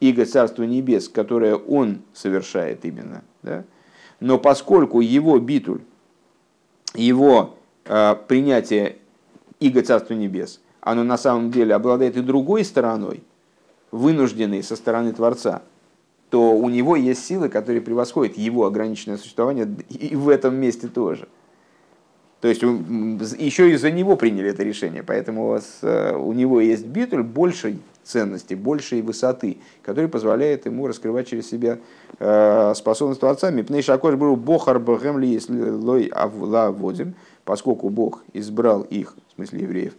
иго 0.00 0.26
Царства 0.26 0.64
Небес, 0.64 1.08
которое 1.08 1.56
он 1.56 2.02
совершает 2.12 2.84
именно. 2.84 3.22
Да? 3.42 3.64
Но 4.20 4.38
поскольку 4.38 5.00
его 5.00 5.38
битуль, 5.38 5.80
его 6.94 7.56
э, 7.86 8.16
принятие 8.26 8.96
иго 9.60 9.82
Царства 9.82 10.14
Небес, 10.14 10.60
оно 10.80 11.04
на 11.04 11.18
самом 11.18 11.50
деле 11.50 11.74
обладает 11.74 12.16
и 12.16 12.20
другой 12.20 12.64
стороной, 12.64 13.22
вынужденной 13.90 14.62
со 14.62 14.76
стороны 14.76 15.12
Творца, 15.12 15.62
то 16.30 16.52
у 16.52 16.68
него 16.68 16.94
есть 16.96 17.24
силы, 17.24 17.48
которые 17.48 17.80
превосходят 17.80 18.36
его 18.36 18.66
ограниченное 18.66 19.16
существование 19.16 19.68
и 19.88 20.14
в 20.14 20.28
этом 20.28 20.56
месте 20.56 20.88
тоже. 20.88 21.26
То 22.40 22.48
есть 22.48 22.62
еще 22.62 23.72
из-за 23.72 23.90
него 23.90 24.14
приняли 24.16 24.50
это 24.50 24.62
решение, 24.62 25.02
поэтому 25.02 25.58
у 25.82 26.32
него 26.32 26.60
есть 26.60 26.86
битуль 26.86 27.24
большей 27.24 27.80
ценности, 28.04 28.54
большей 28.54 29.02
высоты, 29.02 29.58
который 29.82 30.08
позволяет 30.08 30.66
ему 30.66 30.86
раскрывать 30.86 31.26
через 31.26 31.50
себя 31.50 31.78
способность 32.74 33.20
Творца. 33.20 33.50
Мипней 33.50 33.82
шакош 33.82 34.14
был 34.14 34.36
бохар 34.36 34.78
богем 34.78 35.18
ли 35.18 35.28
если 35.28 35.68
лой 35.68 36.06
авла 36.06 36.70
водим, 36.70 37.14
поскольку 37.44 37.88
Бог 37.88 38.22
избрал 38.32 38.82
их, 38.82 39.16
смысле 39.38 39.60
евреев, 39.60 39.94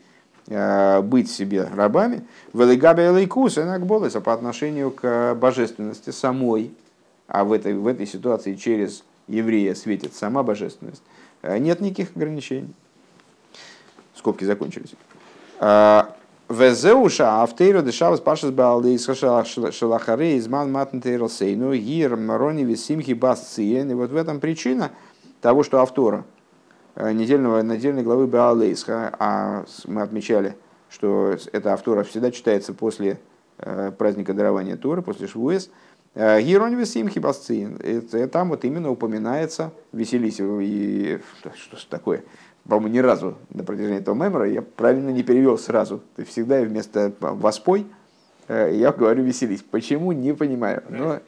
быть 1.06 1.30
себе 1.30 1.64
рабами, 1.64 2.26
велигаbe 2.54 3.12
лейкус 3.12 3.58
и 3.58 4.20
по 4.20 4.34
отношению 4.34 4.92
к 4.92 5.36
божественности 5.36 6.10
самой, 6.10 6.72
а 7.28 7.44
в 7.44 7.54
этой, 7.54 7.74
в 7.74 7.88
этой 7.88 8.08
ситуации 8.08 8.56
через 8.56 9.04
еврея 9.28 9.76
светит 9.76 10.16
сама 10.16 10.44
божественность, 10.44 11.04
э, 11.44 11.58
нет 11.60 11.80
никаких 11.80 12.16
ограничений. 12.16 12.74
Скобки 14.16 14.44
закончились. 14.44 14.96
А, 15.60 16.16
Везеуша 16.50 17.44
автейро 17.44 17.84
дешавас 17.84 18.20
пашас 18.20 18.50
балды 18.50 18.98
шалахары 18.98 20.32
из 20.32 20.48
ман 20.48 20.72
матнтейрл 20.72 21.30
сейну 21.30 21.76
гир 21.76 22.18
марони 22.18 22.64
висимхи 22.64 23.14
басциен. 23.14 23.92
И 23.92 23.94
вот 23.94 24.10
в 24.10 24.16
этом 24.16 24.40
причина 24.40 24.92
того, 25.42 25.64
что 25.64 25.80
автора 25.80 26.26
недельного, 27.00 27.62
недельной 27.62 28.04
главы 28.04 28.28
Баалейсха, 28.28 29.16
а 29.20 29.66
мы 29.86 30.02
отмечали, 30.02 30.56
что 30.90 31.36
эта 31.52 31.74
автора 31.74 32.04
всегда 32.04 32.32
читается 32.32 32.74
после 32.74 33.20
э, 33.58 33.92
праздника 33.98 34.34
дарования 34.34 34.78
Торы, 34.78 35.02
после 35.02 35.28
Швуэс, 35.28 35.70
Э, 36.16 36.42
Геронь 36.42 36.76
Весимхи 36.76 37.20
Басциин. 37.20 37.80
Там 38.30 38.50
вот 38.50 38.66
именно 38.66 38.90
упоминается 38.90 39.72
веселись. 39.92 40.40
И 40.40 41.20
что 41.56 41.78
ж 41.78 41.84
такое? 41.86 42.24
По-моему, 42.68 42.94
ни 42.94 43.00
разу 43.00 43.38
на 43.52 43.64
протяжении 43.64 44.00
этого 44.00 44.16
мемора 44.16 44.50
я 44.50 44.62
правильно 44.62 45.10
не 45.10 45.24
перевел 45.24 45.58
сразу. 45.58 46.02
Ты 46.16 46.26
всегда 46.26 46.62
вместо 46.62 47.14
воспой 47.20 47.88
э, 48.48 48.76
я 48.76 48.92
говорю 48.92 49.24
веселись. 49.24 49.64
Почему? 49.64 50.12
Не 50.12 50.34
понимаю. 50.34 50.84
Но, 50.90 51.20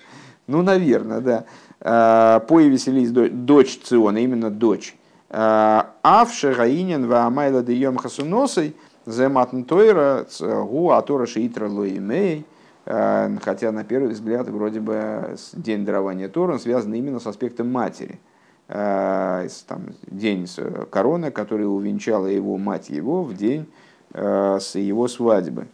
ну, 0.48 0.62
наверное, 0.62 1.22
да. 1.22 1.46
Э, 1.80 2.40
Пой 2.48 2.68
веселись 2.68 3.12
дочь 3.12 3.80
Циона, 3.80 4.18
именно 4.18 4.50
дочь. 4.50 4.96
Авше 5.34 6.54
Гаинин 6.54 7.08
Ваамайла 7.08 7.64
Дейом 7.64 7.98
Хасуносой 7.98 8.76
Зематн 9.06 9.64
Тойра 9.64 10.26
Гу 10.40 10.92
Атора 10.92 11.26
Шиитра 11.26 11.70
Лоимей 11.70 12.46
Э, 12.86 13.30
хотя 13.42 13.72
на 13.72 13.84
первый 13.84 14.10
взгляд 14.10 14.48
вроде 14.50 14.80
бы 14.80 15.36
день 15.54 15.86
дарования 15.86 16.30
Тора 16.30 16.58
связан 16.58 16.94
именно 16.94 17.20
с 17.20 17.28
аспектом 17.28 17.72
матери. 17.72 18.20
Э, 18.68 19.48
там, 19.68 19.94
день 20.08 20.48
короны, 20.90 21.32
который 21.32 21.64
увенчала 21.64 22.28
его 22.28 22.58
мать 22.58 22.90
его 22.90 23.24
в 23.24 23.36
день 23.36 23.68
э, 24.14 24.58
с 24.60 24.76
его 24.76 25.08
свадьбы. 25.08 25.68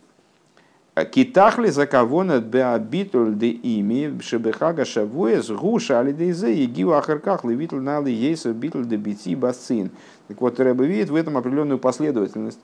Китахли 1.06 1.70
за 1.70 1.86
кого 1.86 2.24
над 2.24 2.46
беабитуль 2.46 3.36
де 3.36 3.50
ими 3.50 4.20
шебехага 4.22 4.86
шавуя 4.86 5.42
с 5.42 5.50
гуша 5.50 6.00
алидейзе 6.00 6.54
и 6.54 6.66
гиу 6.66 6.94
ахарках 6.94 7.46
левитл 7.46 7.76
налы 7.76 8.10
ейсов 8.10 8.56
битл 8.56 8.82
де 8.82 8.98
бити 8.98 9.36
басцин. 9.36 9.92
Так 10.28 10.42
вот, 10.42 10.60
Рэбе 10.60 10.88
видит 10.88 11.10
в 11.10 11.16
этом 11.16 11.38
определенную 11.38 11.78
последовательность. 11.78 12.60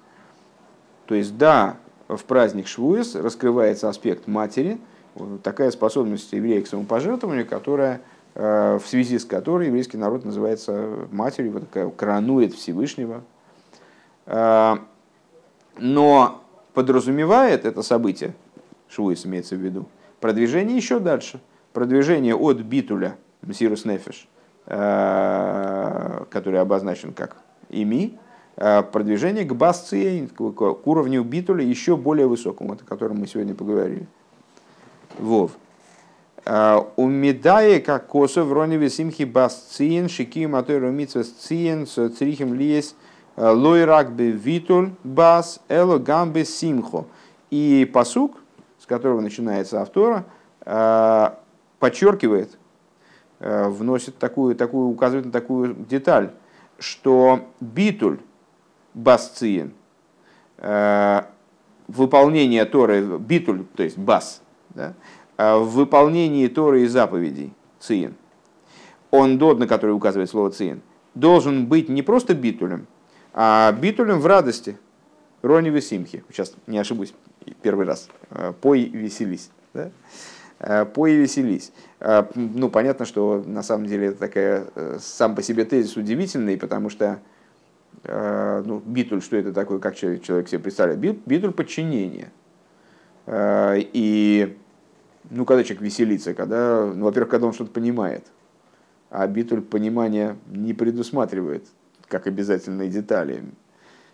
То 1.06 1.16
есть, 1.16 1.38
да, 1.38 1.78
в 2.08 2.24
праздник 2.24 2.68
Швуес 2.68 3.16
раскрывается 3.16 3.88
аспект 3.88 4.28
матери, 4.28 4.80
такая 5.44 5.72
способность 5.72 6.32
еврея 6.34 6.62
к 6.62 6.68
самопожертвованию, 6.68 7.46
которая, 7.46 8.02
э, 8.36 8.80
в 8.84 8.88
связи 8.88 9.20
с 9.20 9.26
которой 9.26 9.68
еврейский 9.68 9.98
народ 9.98 10.26
называется 10.26 11.08
матерью, 11.12 11.54
вот 11.54 11.70
такая 11.70 11.90
коронует 11.90 12.54
Всевышнего. 12.54 13.22
Э, 14.26 14.78
но 15.78 16.43
подразумевает 16.74 17.66
это 17.66 17.82
событие, 17.82 18.34
Швуес 18.90 19.26
имеется 19.26 19.56
в 19.56 19.60
виду, 19.60 19.88
продвижение 20.20 20.78
еще 20.78 21.00
дальше. 21.00 21.40
Продвижение 21.74 22.36
от 22.36 22.58
битуля, 22.58 23.18
Мсирус 23.42 23.86
Нефиш, 23.86 24.28
э, 24.68 26.26
который 26.30 26.60
обозначен 26.60 27.14
как 27.14 27.38
ими, 27.70 28.20
Э, 28.56 28.84
продвижение 28.84 29.46
к 29.46 29.54
басции, 29.54 30.28
к 30.28 30.88
уровню 30.88 31.24
битуля 31.24 31.64
еще 31.64 31.98
более 31.98 32.28
высокому, 32.28 32.74
о 32.74 32.76
котором 32.78 33.18
мы 33.18 33.28
сегодня 33.28 33.56
поговорили. 33.56 34.06
Вов. 35.18 35.52
Э, 36.46 36.80
у 36.96 37.08
медае 37.08 37.80
как 37.80 38.08
косо 38.08 38.44
в 38.44 38.54
роне 38.54 38.78
весимхи 38.78 39.24
басциен, 39.24 40.08
шики 40.08 40.46
матойру 40.46 40.92
митсвес 40.92 41.32
циен, 41.32 41.88
црихим 41.88 42.54
лиес, 42.54 42.96
э, 43.36 43.50
лойрак 43.50 44.14
бе 44.14 44.32
витуль 44.32 44.92
бас, 45.04 45.62
эло 45.68 45.98
гамбе 45.98 46.46
симхо. 46.46 47.06
И 47.50 47.90
посук, 47.94 48.38
с 48.80 48.86
которого 48.86 49.22
начинается 49.22 49.82
автора, 49.82 50.26
подчеркивает, 51.80 52.58
вносит 53.40 54.18
такую, 54.18 54.56
такую, 54.56 54.88
указывает 54.88 55.26
на 55.26 55.32
такую 55.32 55.76
деталь, 55.76 56.32
что 56.80 57.42
битуль, 57.60 58.20
басциен, 58.94 59.74
э, 60.58 61.22
выполнение 61.88 62.66
Торы, 62.66 63.18
битуль, 63.20 63.66
то 63.76 63.84
есть 63.84 63.98
бас, 63.98 64.42
да, 64.70 64.94
э, 65.38 65.58
в 65.58 65.70
выполнении 65.72 66.48
Торы 66.48 66.84
и 66.84 66.88
заповедей, 66.88 67.54
циен, 67.80 68.16
он 69.12 69.38
дод, 69.38 69.60
на 69.60 69.68
который 69.68 69.92
указывает 69.92 70.30
слово 70.30 70.52
циен, 70.52 70.82
должен 71.16 71.68
быть 71.68 71.90
не 71.90 72.02
просто 72.02 72.34
битулем, 72.34 72.88
а 73.34 73.72
битулем 73.72 74.20
в 74.20 74.26
радости, 74.26 74.78
рони 75.42 75.70
весимхи. 75.70 76.24
Сейчас 76.30 76.54
не 76.68 76.78
ошибусь, 76.78 77.14
первый 77.62 77.86
раз. 77.86 78.10
Э, 78.30 78.54
пой 78.60 78.84
веселись. 78.86 79.50
Да? 79.74 79.92
Пой 80.94 81.16
веселись. 81.16 81.74
Ну, 82.36 82.70
понятно, 82.70 83.06
что 83.06 83.44
на 83.46 83.64
самом 83.64 83.86
деле 83.86 84.08
это 84.08 84.20
такая 84.20 84.68
сам 85.00 85.36
по 85.36 85.42
себе 85.42 85.66
тезис 85.66 85.98
удивительный, 85.98 86.58
потому 86.58 86.90
что 86.90 87.20
Э, 88.04 88.62
ну, 88.66 88.82
битуль, 88.86 89.22
что 89.22 89.38
это 89.38 89.54
такое, 89.54 89.80
как 89.80 89.96
человек, 89.96 90.24
человек 90.24 90.48
себе 90.50 90.60
представляет? 90.60 91.00
Битуль 91.00 91.52
подчинения. 91.52 92.32
Э, 93.26 93.76
и, 93.78 94.58
ну, 95.30 95.46
когда 95.46 95.64
человек 95.64 95.82
веселится, 95.82 96.34
когда, 96.34 96.86
ну, 96.86 97.06
во-первых, 97.06 97.30
когда 97.30 97.48
он 97.48 97.54
что-то 97.54 97.72
понимает, 97.72 98.26
а 99.10 99.28
битуль 99.28 99.62
понимания 99.62 100.38
не 100.48 100.74
предусматривает, 100.74 101.68
как 102.14 102.28
обязательные 102.28 102.90
детали. 102.90 103.44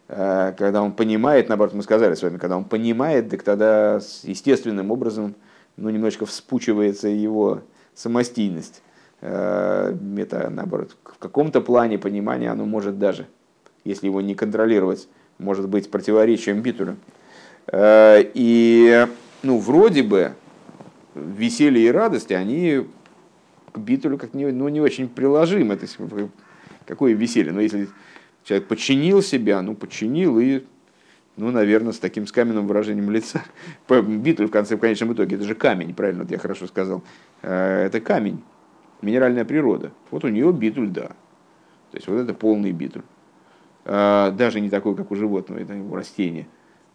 Э, 0.07 0.53
когда 0.57 0.81
он 0.81 0.93
понимает, 0.93 1.49
наоборот, 1.49 1.73
мы 1.73 1.83
сказали 1.83 2.15
с 2.15 2.23
вами, 2.23 2.37
когда 2.37 2.57
он 2.57 2.63
понимает, 2.63 3.29
так 3.29 3.43
тогда 3.43 3.99
естественным 4.23 4.89
образом, 4.91 5.35
ну, 5.77 5.89
немножечко 5.89 6.25
вспучивается 6.25 7.07
его 7.07 7.61
самостийность. 7.93 8.81
Это, 9.21 10.49
наоборот, 10.49 10.95
в 11.03 11.17
каком-то 11.17 11.59
плане 11.59 11.97
понимания 11.97 12.49
оно 12.49 12.63
может 12.63 12.97
даже 12.99 13.27
если 13.83 14.07
его 14.07 14.21
не 14.21 14.35
контролировать, 14.35 15.07
может 15.37 15.67
быть 15.67 15.89
противоречием 15.89 16.61
битулю. 16.61 16.97
Э, 17.67 18.21
и 18.33 19.07
ну, 19.43 19.57
вроде 19.57 20.03
бы 20.03 20.33
веселье 21.15 21.87
и 21.87 21.91
радость, 21.91 22.31
они 22.31 22.87
к 23.71 23.77
битулю 23.77 24.17
как 24.17 24.33
не, 24.33 24.47
ну, 24.47 24.67
не 24.69 24.81
очень 24.81 25.07
приложимы. 25.07 25.75
То 25.75 25.83
есть, 25.83 25.97
какое 26.89 27.13
веселье? 27.13 27.51
Но 27.51 27.57
ну, 27.57 27.61
если 27.61 27.87
человек 28.43 28.67
подчинил 28.67 29.21
себя, 29.21 29.61
ну, 29.61 29.75
подчинил 29.75 30.39
и, 30.39 30.65
ну, 31.37 31.51
наверное, 31.51 31.93
с 31.93 31.99
таким 31.99 32.27
с 32.27 32.31
каменным 32.31 32.67
выражением 32.67 33.09
лица. 33.11 33.43
Битуль, 33.89 34.47
в 34.47 34.51
конце, 34.51 34.75
в 34.75 34.79
конечном 34.79 35.13
итоге, 35.13 35.37
это 35.37 35.45
же 35.45 35.55
камень, 35.55 35.93
правильно, 35.93 36.23
вот 36.23 36.31
я 36.31 36.39
хорошо 36.39 36.67
сказал. 36.67 37.03
Э, 37.43 37.85
это 37.85 38.01
камень, 38.01 38.41
минеральная 39.01 39.45
природа. 39.45 39.91
Вот 40.11 40.25
у 40.25 40.27
нее 40.27 40.51
битуль, 40.51 40.89
да. 40.89 41.07
То 41.91 41.97
есть, 41.97 42.07
вот 42.07 42.17
это 42.17 42.33
полный 42.33 42.71
битуль. 42.71 43.03
А, 43.85 44.31
даже 44.31 44.59
не 44.59 44.69
такой, 44.69 44.95
как 44.95 45.11
у 45.11 45.15
животного, 45.15 45.59
это 45.59 45.73
у 45.75 45.95
растения. 45.95 46.47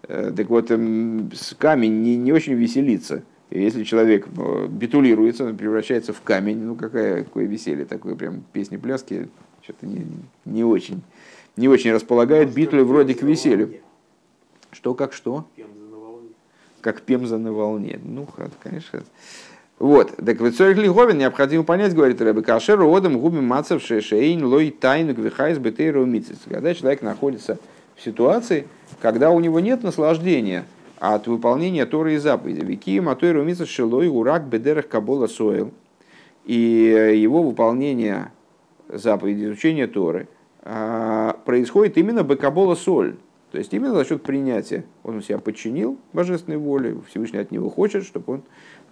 Э, 0.03 0.33
так 0.37 0.49
вот, 0.49 0.71
эм, 0.71 1.31
камень 1.59 2.03
не, 2.03 2.17
не 2.17 2.33
очень 2.33 2.55
веселится. 2.55 3.23
Если 3.51 3.85
человек 3.85 4.27
э, 4.37 4.67
битулируется, 4.69 5.45
он 5.45 5.57
превращается 5.57 6.13
в 6.13 6.21
камень, 6.23 6.59
ну 6.59 6.75
какая, 6.75 7.25
какое 7.25 7.47
веселье, 7.47 7.85
такое 7.85 8.17
прям 8.17 8.43
песни-пляски, 8.53 9.29
что-то 9.65 9.87
не, 9.87 10.07
не 10.45 10.63
очень, 10.63 11.03
не 11.57 11.69
очень 11.69 11.93
располагает 11.93 12.53
битуль 12.53 12.83
вроде 12.83 13.15
к 13.15 13.23
веселью. 13.23 13.81
Что, 14.71 14.95
как 14.95 15.13
что? 15.13 15.47
Как 16.83 17.01
пемза 17.01 17.39
на 17.39 17.53
волне. 17.53 17.99
Ну, 18.05 18.29
конечно. 18.63 19.05
Вот, 19.79 20.15
так 20.17 20.41
в 20.41 20.53
Цорих 20.53 20.77
Лиговин 20.77 21.19
необходимо 21.19 21.65
понять, 21.65 21.95
говорит 21.95 22.21
Рэбе, 22.21 22.43
кашер 22.43 22.79
родом 22.79 23.19
губим 23.19 23.45
мацев 23.45 23.83
шейн 23.83 24.45
лой 24.45 24.71
тайну 24.71 25.15
гвихайс 25.15 25.59
бетейру 25.59 26.05
митцис. 26.05 26.39
Когда 26.49 26.75
человек 26.75 27.03
находится 27.03 27.59
в 27.97 28.03
ситуации, 28.03 28.69
когда 29.01 29.31
у 29.31 29.41
него 29.41 29.61
нет 29.61 29.83
наслаждения 29.83 30.65
от 30.99 31.27
выполнения 31.27 31.87
Торы 31.87 32.15
и 32.15 32.19
заповеди. 32.19 32.65
Вики 32.65 33.01
матойру 33.01 33.43
митцис 33.43 33.69
шелой 33.69 34.09
урак 34.09 34.45
бедерах 34.45 34.89
кабола 34.89 35.27
сойл. 35.27 35.73
И 36.45 37.17
его 37.17 37.43
выполнение 37.43 38.31
заповеди 38.89 39.45
изучения 39.45 39.87
Торы, 39.87 40.29
а, 40.63 41.39
происходит 41.45 41.99
именно 41.99 42.25
бакабола 42.25 42.75
соль. 42.75 43.17
То 43.53 43.59
есть 43.59 43.73
именно 43.73 43.95
за 43.95 44.05
счет 44.05 44.23
принятия. 44.23 44.85
Он 45.05 45.23
себя 45.23 45.39
подчинил 45.39 45.97
божественной 46.13 46.59
воле, 46.59 46.97
Всевышний 47.09 47.39
от 47.39 47.53
него 47.53 47.71
хочет, 47.71 48.05
чтобы 48.05 48.33
он 48.33 48.43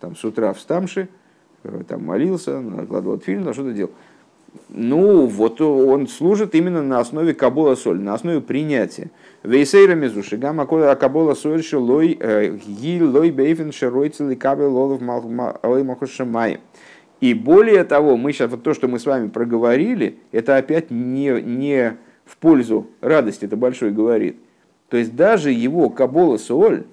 там, 0.00 0.14
с 0.14 0.24
утра 0.24 0.52
вставши, 0.52 1.08
э, 1.64 1.82
там, 1.88 2.04
молился, 2.04 2.60
накладывал 2.60 3.18
фильм, 3.18 3.42
на 3.42 3.54
что-то 3.54 3.72
делал. 3.72 3.90
Ну, 4.68 5.26
вот 5.26 5.60
он 5.60 6.06
служит 6.06 6.54
именно 6.54 6.82
на 6.82 7.00
основе 7.00 7.34
кабола 7.34 7.74
соль, 7.74 8.00
на 8.00 8.14
основе 8.14 8.40
принятия. 8.40 9.10
Вейсейра 9.42 9.94
мезуши, 9.94 10.36
гамма 10.36 10.66
кабола 10.66 11.34
соль 11.34 11.62
шелой 11.62 12.16
э, 12.20 12.56
ги 12.56 13.30
бейфен 13.30 13.72
шерой 13.72 14.10
целый 14.10 14.36
кабел 14.36 14.74
лолов 14.74 15.00
махушамай. 15.00 16.60
И 17.22 17.34
более 17.34 17.84
того, 17.84 18.16
мы 18.16 18.32
сейчас, 18.32 18.50
вот 18.50 18.64
то, 18.64 18.74
что 18.74 18.88
мы 18.88 18.98
с 18.98 19.06
вами 19.06 19.28
проговорили, 19.28 20.18
это 20.32 20.56
опять 20.56 20.90
не, 20.90 21.40
не 21.40 21.96
в 22.24 22.36
пользу 22.36 22.88
радости, 23.00 23.44
это 23.44 23.56
большой 23.56 23.92
говорит. 23.92 24.38
То 24.88 24.96
есть 24.96 25.14
даже 25.14 25.52
его 25.52 25.88
кабола 25.88 26.36
соль, 26.36 26.84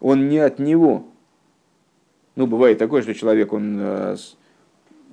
он 0.00 0.30
не 0.30 0.38
от 0.38 0.58
него. 0.58 1.04
Ну, 2.34 2.46
бывает 2.46 2.78
такое, 2.78 3.02
что 3.02 3.12
человек, 3.12 3.52
он 3.52 3.76
э, 3.78 4.16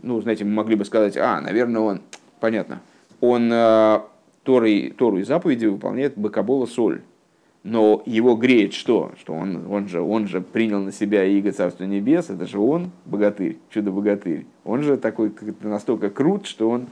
ну, 0.01 0.21
знаете, 0.21 0.45
мы 0.45 0.51
могли 0.51 0.77
бы 0.77 0.85
сказать, 0.85 1.17
а, 1.17 1.41
наверное, 1.41 1.81
он, 1.81 2.01
понятно, 2.39 2.79
он 3.19 3.51
э, 3.51 3.99
Торы, 4.43 4.93
Тору 4.97 5.17
и 5.17 5.23
заповеди 5.23 5.65
выполняет 5.65 6.17
Бакабола 6.17 6.65
соль. 6.65 7.01
Но 7.65 8.03
его 8.05 8.35
греет 8.35 8.73
что? 8.73 9.13
Что 9.19 9.33
он, 9.33 9.65
он, 9.71 9.87
же, 9.87 9.99
он 9.99 10.27
же 10.27 10.39
принял 10.39 10.79
на 10.81 10.91
себя 10.91 11.25
иго 11.25 11.51
Царства 11.51 11.85
Небес, 11.85 12.29
это 12.29 12.45
же 12.45 12.59
он 12.59 12.91
богатырь, 13.05 13.57
чудо-богатырь. 13.71 14.45
Он 14.63 14.83
же 14.83 14.97
такой 14.97 15.33
настолько 15.61 16.11
крут, 16.11 16.45
что 16.45 16.69
он 16.69 16.85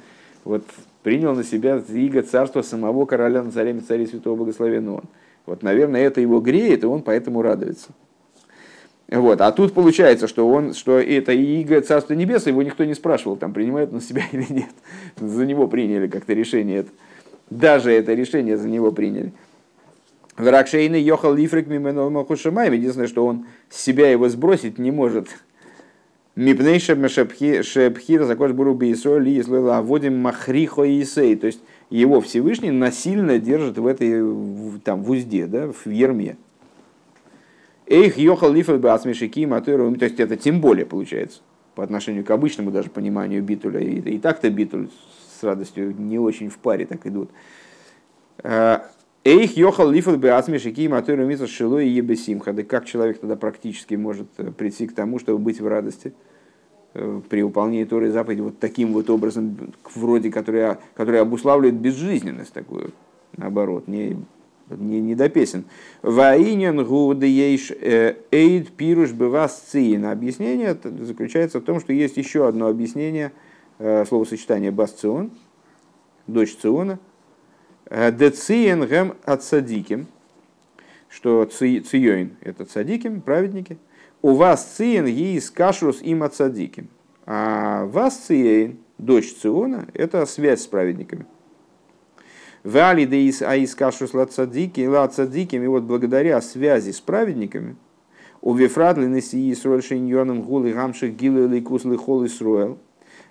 вот 0.44 0.64
принял 1.04 1.36
на 1.36 1.44
себя 1.44 1.80
иго 1.90 2.24
Царства 2.24 2.64
самого 2.64 3.06
короля 3.06 3.44
на 3.44 3.52
царями 3.52 3.82
царей 3.82 4.08
святого 4.08 4.36
благословенного. 4.36 5.04
Вот, 5.46 5.62
наверное, 5.62 6.02
это 6.02 6.22
его 6.22 6.40
греет, 6.40 6.84
и 6.84 6.88
он 6.88 7.04
поэтому 7.04 7.44
радуется. 7.44 7.90
Вот. 9.10 9.42
А 9.42 9.52
тут 9.52 9.74
получается, 9.74 10.28
что, 10.28 10.50
он, 10.50 10.74
что 10.74 10.98
это 10.98 11.34
иго 11.34 11.82
Царство 11.82 12.16
Небес, 12.16 12.48
его 12.48 12.64
никто 12.64 12.84
не 12.84 12.96
спрашивал, 12.96 13.36
там 13.36 13.54
принимает 13.54 13.92
на 13.92 14.02
себя 14.02 14.24
или 14.32 14.48
нет. 14.50 14.72
За 15.18 15.46
него 15.46 15.68
приняли 15.68 16.08
как-то 16.08 16.34
решение. 16.34 16.80
Это. 16.80 16.90
Даже 17.52 17.92
это 17.92 18.16
решение 18.16 18.58
за 18.58 18.68
него 18.68 18.92
приняли. 18.92 19.34
Вракшейны 20.38 20.96
ехал 20.96 21.34
лифрик 21.34 21.68
мименол 21.68 22.10
махушамаем. 22.10 22.74
Единственное, 22.74 23.08
что 23.08 23.26
он 23.26 23.46
себя 23.70 24.10
его 24.10 24.30
сбросить 24.30 24.80
не 24.80 24.92
может. 24.92 25.28
Мипнейша 26.36 26.96
шепхира 27.08 28.26
закош 28.26 28.52
буру 28.52 28.74
бейсоли 28.74 29.30
если 29.30 29.52
вводим 29.52 30.18
махрихо 30.18 30.84
исей. 30.84 31.36
То 31.36 31.48
есть 31.48 31.62
его 31.92 32.22
Всевышний 32.22 32.72
насильно 32.72 33.38
держит 33.38 33.78
в 33.78 33.86
этой, 33.86 34.80
там, 34.84 35.04
в 35.04 35.12
узде, 35.12 35.46
да, 35.46 35.72
в 35.72 35.88
ерме. 35.88 36.38
Эйх 37.86 38.18
йохал 38.18 38.52
лифел 38.52 38.80
бы 38.80 38.92
асмешики 38.92 39.46
матыру. 39.46 39.94
То 39.96 40.06
есть 40.06 40.20
это 40.20 40.36
тем 40.36 40.62
более 40.62 40.88
получается 40.88 41.42
по 41.76 41.84
отношению 41.84 42.26
к 42.26 42.32
обычному 42.32 42.72
даже 42.72 42.90
пониманию 42.90 43.44
битуля. 43.44 43.80
И, 43.80 44.00
и 44.00 44.18
так-то 44.18 44.50
битуль 44.50 44.90
с 45.40 45.44
радостью 45.44 45.94
не 45.96 46.18
очень 46.18 46.50
в 46.50 46.58
паре 46.58 46.88
так 46.88 47.06
идут. 47.06 47.30
Эйх 49.26 49.56
йохал 49.56 49.90
лифел 49.90 50.18
бы 50.18 50.30
асмешики 50.32 50.88
матыру 50.88 51.26
митсу 51.26 51.48
шилу 51.48 51.80
и 51.80 51.88
ебесимха. 51.88 52.52
Да 52.52 52.64
как 52.64 52.86
человек 52.86 53.20
тогда 53.20 53.38
практически 53.38 53.96
может 53.96 54.28
э, 54.38 54.52
прийти 54.52 54.86
к 54.86 54.94
тому, 54.94 55.18
чтобы 55.18 55.40
быть 55.40 55.62
в 55.62 55.68
радости? 55.68 56.14
Э, 56.94 57.22
при 57.30 57.42
выполнении 57.42 57.86
Торы 57.86 58.08
и 58.08 58.12
заповеди 58.12 58.42
вот 58.42 58.60
таким 58.60 58.92
вот 58.92 59.10
образом, 59.10 59.58
вроде 59.96 60.30
который, 60.30 60.76
который 60.94 61.22
обуславливает 61.22 61.76
безжизненность 61.76 62.52
такую, 62.52 62.92
наоборот, 63.38 63.88
не 63.88 64.18
не, 64.70 65.02
не 65.02 65.14
до 65.14 65.30
песен. 65.30 65.66
Ваинен 66.02 66.84
гудееш 66.86 67.72
э, 67.72 68.16
эйд 68.32 68.72
пируш 68.72 69.12
бывас 69.12 69.58
циин. 69.58 70.06
Объяснение 70.06 70.78
заключается 71.00 71.60
в 71.60 71.64
том, 71.64 71.80
что 71.80 71.94
есть 71.94 72.18
еще 72.18 72.48
одно 72.48 72.68
объяснение 72.68 73.32
словосочетания 73.80 74.72
басцион, 74.72 75.32
дочь 76.28 76.56
Циона. 76.56 77.00
Э, 77.86 78.12
Дециен 78.12 78.86
гэм 78.86 79.16
от 79.26 79.44
садиким, 79.44 80.08
что 81.10 81.46
циёин– 81.46 82.32
это 82.42 82.66
цадиким, 82.66 83.22
праведники. 83.22 83.78
У 84.22 84.34
вас 84.34 84.64
циен 84.78 85.06
есть 85.06 85.50
кашрус 85.52 86.02
им 86.02 86.24
от 86.24 86.34
садиким. 86.34 86.88
А 87.26 87.86
вас 87.86 88.18
циен, 88.18 88.78
дочь 88.98 89.34
Циона, 89.34 89.88
это 89.94 90.26
связь 90.26 90.62
с 90.62 90.68
праведниками. 90.68 91.26
Вали 92.64 93.06
деис 93.06 93.42
аискашус 93.42 94.14
лацадики, 94.14 94.86
лацадиким, 94.86 95.64
и 95.64 95.68
вот 95.68 95.84
благодаря 95.84 96.40
связи 96.42 96.92
с 96.92 97.02
праведниками, 97.02 97.76
у 98.42 98.54
Вифрадли 98.54 99.06
Несии 99.06 99.52
Исруэль 99.52 99.84
Шиньоном 99.84 100.42
Гулы 100.42 100.72
Гамших 100.72 101.16
Гилы 101.16 101.48
Лейкус 101.48 101.84
Лихол 101.84 102.26
Исруэль, 102.26 102.78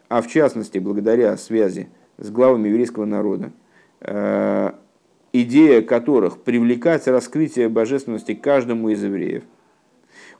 а 0.08 0.20
в 0.20 0.28
частности 0.28 0.78
благодаря 0.78 1.36
связи 1.38 1.88
с 2.18 2.30
главами 2.30 2.68
еврейского 2.68 3.06
народа, 3.06 3.52
идея 4.04 5.82
которых 5.82 6.42
привлекать 6.42 7.06
раскрытие 7.06 7.68
божественности 7.68 8.34
каждому 8.34 8.88
из 8.88 9.02
евреев. 9.02 9.44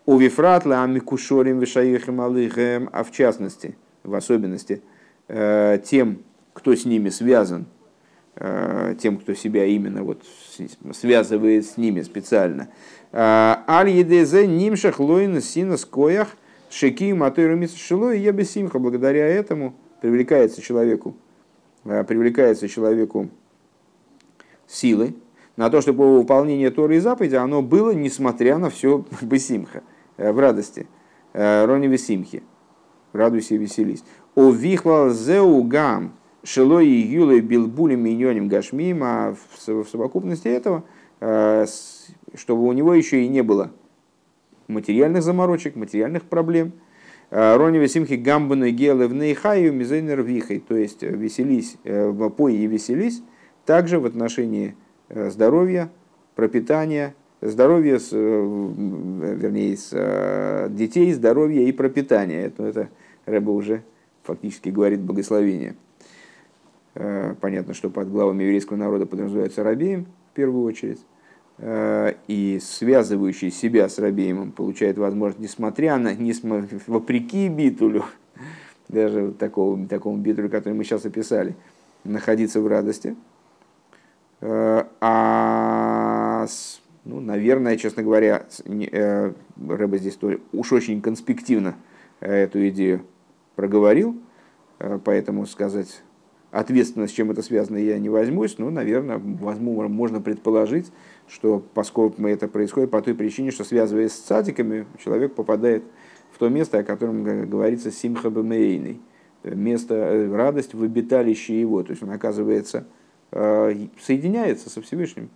У 0.04 0.18
Вифратла 0.18 0.82
Амикушорим 0.82 1.60
Вишаихим 1.60 2.20
Алыхем, 2.20 2.90
а 2.92 3.04
в 3.04 3.12
частности, 3.12 3.76
в 4.02 4.14
особенности, 4.14 4.82
э, 5.28 5.78
тем, 5.84 6.18
кто 6.54 6.74
с 6.74 6.84
ними 6.84 7.08
связан, 7.08 7.66
Э, 8.34 8.94
тем, 8.98 9.18
кто 9.18 9.34
себя 9.34 9.66
именно 9.66 10.02
вот 10.02 10.22
связывает 10.94 11.66
с 11.66 11.76
ними 11.76 12.00
специально. 12.00 12.68
Э, 13.12 13.56
Аль 13.68 13.90
едезе 13.90 14.46
нимшах 14.46 15.00
лоин 15.00 15.42
сина 15.42 15.76
скоях 15.76 16.28
шеки 16.70 17.12
матыру 17.12 17.60
шилой 17.68 18.20
я 18.20 18.32
бессимха. 18.32 18.78
Благодаря 18.78 19.26
этому 19.26 19.74
привлекается 20.00 20.62
человеку, 20.62 21.14
э, 21.84 22.04
привлекается 22.04 22.68
человеку 22.68 23.28
силы 24.72 25.14
на 25.56 25.70
то, 25.70 25.80
чтобы 25.80 26.18
выполнение 26.18 26.70
Торы 26.70 26.96
и 26.96 27.00
заповеди 27.00 27.34
оно 27.34 27.62
было, 27.62 27.90
несмотря 27.92 28.58
на 28.58 28.70
все 28.70 29.04
бессимха, 29.22 29.82
в 30.16 30.38
радости. 30.38 30.86
Рони 31.34 31.86
весимхи. 31.86 32.42
Радуйся 33.12 33.54
и 33.54 33.58
веселись. 33.58 34.04
О 34.34 34.50
вихлал 34.50 35.10
зеу 35.10 35.62
гам 35.64 36.12
Шилой 36.44 36.88
и 36.88 37.00
Юлой 37.00 37.40
Билбули 37.40 37.94
Миньоним 37.94 38.48
Гашмим, 38.48 39.02
а 39.04 39.34
в 39.34 39.84
совокупности 39.88 40.48
этого, 40.48 40.84
э, 41.20 41.66
чтобы 42.34 42.66
у 42.66 42.72
него 42.72 42.94
еще 42.94 43.22
и 43.22 43.28
не 43.28 43.42
было 43.42 43.70
материальных 44.66 45.22
заморочек, 45.22 45.76
материальных 45.76 46.24
проблем. 46.24 46.72
Э, 47.30 47.56
Рони 47.56 47.78
Весимхи 47.78 48.14
Гамбуна 48.14 48.70
Гелы 48.70 49.06
в 49.06 49.14
Нейхаю 49.14 49.72
Мизейнер 49.72 50.22
Вихой, 50.22 50.58
то 50.58 50.74
есть 50.74 51.02
веселись, 51.02 51.76
э, 51.84 52.12
пой 52.36 52.56
и 52.56 52.66
веселись, 52.66 53.22
также 53.64 53.98
в 53.98 54.06
отношении 54.06 54.74
здоровья, 55.08 55.90
пропитания, 56.34 57.14
здоровья, 57.40 57.98
с, 57.98 58.12
вернее, 58.12 59.76
с 59.76 60.68
детей, 60.70 61.12
здоровья 61.12 61.62
и 61.62 61.72
пропитания. 61.72 62.46
Это, 62.46 62.64
это 62.64 62.88
Рэба 63.26 63.50
уже 63.50 63.82
фактически 64.22 64.68
говорит 64.68 65.00
благословение. 65.00 65.74
Э, 66.94 67.34
понятно, 67.40 67.74
что 67.74 67.90
под 67.90 68.10
главами 68.10 68.44
еврейского 68.44 68.76
народа 68.76 69.06
подразумевается 69.06 69.62
рабеем 69.62 70.06
в 70.30 70.34
первую 70.34 70.64
очередь. 70.64 71.00
Э, 71.58 72.14
и 72.28 72.58
связывающий 72.60 73.50
себя 73.50 73.88
с 73.88 73.98
рабеемом 73.98 74.52
получает 74.52 74.98
возможность, 74.98 75.40
несмотря 75.40 75.96
на, 75.98 76.14
несмотря, 76.14 76.78
вопреки 76.86 77.48
битулю, 77.48 78.04
даже 78.88 79.26
вот 79.26 79.38
такого, 79.38 79.86
такому 79.86 80.18
битулю, 80.18 80.50
который 80.50 80.74
мы 80.74 80.84
сейчас 80.84 81.04
описали, 81.04 81.54
находиться 82.04 82.60
в 82.60 82.66
радости. 82.66 83.16
Э, 84.42 84.84
а, 85.00 86.46
ну, 87.04 87.20
наверное, 87.20 87.76
честно 87.76 88.02
говоря, 88.02 88.44
Рэба 88.66 89.98
здесь 89.98 90.18
уж 90.52 90.72
очень 90.72 91.00
конспективно 91.00 91.76
эту 92.18 92.68
идею 92.68 93.02
проговорил, 93.54 94.20
поэтому 95.04 95.46
сказать 95.46 96.02
ответственность, 96.50 97.12
с 97.12 97.16
чем 97.16 97.30
это 97.30 97.42
связано, 97.42 97.76
я 97.76 97.98
не 98.00 98.08
возьмусь, 98.08 98.58
но, 98.58 98.70
наверное, 98.70 99.18
возможно, 99.18 99.88
можно 99.88 100.20
предположить, 100.20 100.92
что 101.28 101.62
поскольку 101.74 102.26
это 102.26 102.48
происходит 102.48 102.90
по 102.90 103.00
той 103.00 103.14
причине, 103.14 103.52
что 103.52 103.62
связываясь 103.62 104.12
с 104.12 104.18
цадиками, 104.18 104.86
человек 105.02 105.34
попадает 105.34 105.84
в 106.32 106.38
то 106.38 106.48
место, 106.48 106.78
о 106.78 106.84
котором 106.84 107.22
говорится 107.48 107.92
симха 107.92 108.28
бемейный, 108.28 109.00
место, 109.44 109.94
э, 109.94 110.34
радость 110.34 110.74
в 110.74 110.82
обиталище 110.82 111.60
его, 111.60 111.82
то 111.84 111.90
есть 111.90 112.02
он 112.02 112.10
оказывается, 112.10 112.78
э, 112.78 113.01
соединяется 113.32 114.68
со 114.68 114.82
Всевышним. 114.82 115.30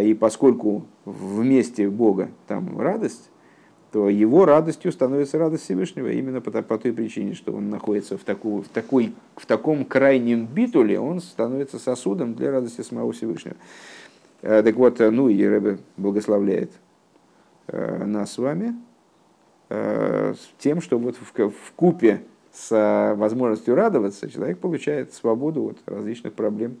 И 0.00 0.14
поскольку 0.14 0.86
в 1.04 1.42
месте 1.42 1.88
Бога 1.88 2.30
там 2.46 2.78
радость, 2.78 3.30
то 3.94 4.08
его 4.08 4.44
радостью 4.44 4.90
становится 4.90 5.38
радость 5.38 5.62
Всевышнего 5.62 6.10
именно 6.10 6.40
по, 6.40 6.50
по 6.50 6.78
той 6.78 6.92
причине, 6.92 7.34
что 7.34 7.52
он 7.52 7.70
находится 7.70 8.18
в, 8.18 8.24
такую, 8.24 8.62
в, 8.64 8.68
такой, 8.68 9.14
в 9.36 9.46
таком 9.46 9.84
крайнем 9.84 10.46
битуле, 10.46 10.98
он 10.98 11.20
становится 11.20 11.78
сосудом 11.78 12.34
для 12.34 12.50
радости 12.50 12.80
самого 12.80 13.12
Всевышнего. 13.12 13.54
Э, 14.42 14.64
так 14.64 14.74
вот, 14.74 14.98
ну 14.98 15.28
и 15.28 15.40
Рэбе 15.46 15.78
благословляет 15.96 16.72
э, 17.68 18.04
нас 18.04 18.32
с 18.32 18.38
вами 18.38 18.74
э, 19.68 20.34
тем, 20.58 20.80
что 20.80 20.98
вот 20.98 21.14
в, 21.16 21.32
в 21.32 21.72
купе 21.76 22.22
с 22.52 23.14
возможностью 23.16 23.76
радоваться 23.76 24.28
человек 24.28 24.58
получает 24.58 25.12
свободу 25.12 25.66
от 25.68 25.78
различных 25.86 26.32
проблем, 26.32 26.78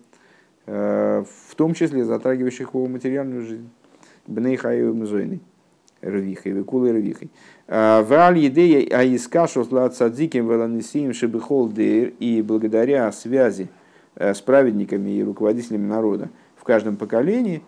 в 0.66 1.54
том 1.56 1.74
числе 1.74 2.04
затрагивающих 2.04 2.74
его 2.74 2.86
материальную 2.86 3.42
жизнь. 3.42 3.68
Бнейхаю 4.26 4.94
Мзойный 4.94 5.40
рвихой, 6.04 6.52
векулы 6.52 6.92
рвихой. 6.92 7.30
А, 7.66 8.02
Валь 8.02 8.46
идея 8.46 8.98
аискашу 8.98 9.64
с 9.64 9.96
цадзиким 9.96 10.48
веланисим 10.48 11.12
шебихол 11.12 11.72
и 11.76 12.44
благодаря 12.46 13.10
связи 13.12 13.68
э, 14.16 14.34
с 14.34 14.40
праведниками 14.40 15.10
и 15.10 15.24
руководителями 15.24 15.86
народа 15.86 16.30
в 16.56 16.64
каждом 16.64 16.96
поколении, 16.96 17.62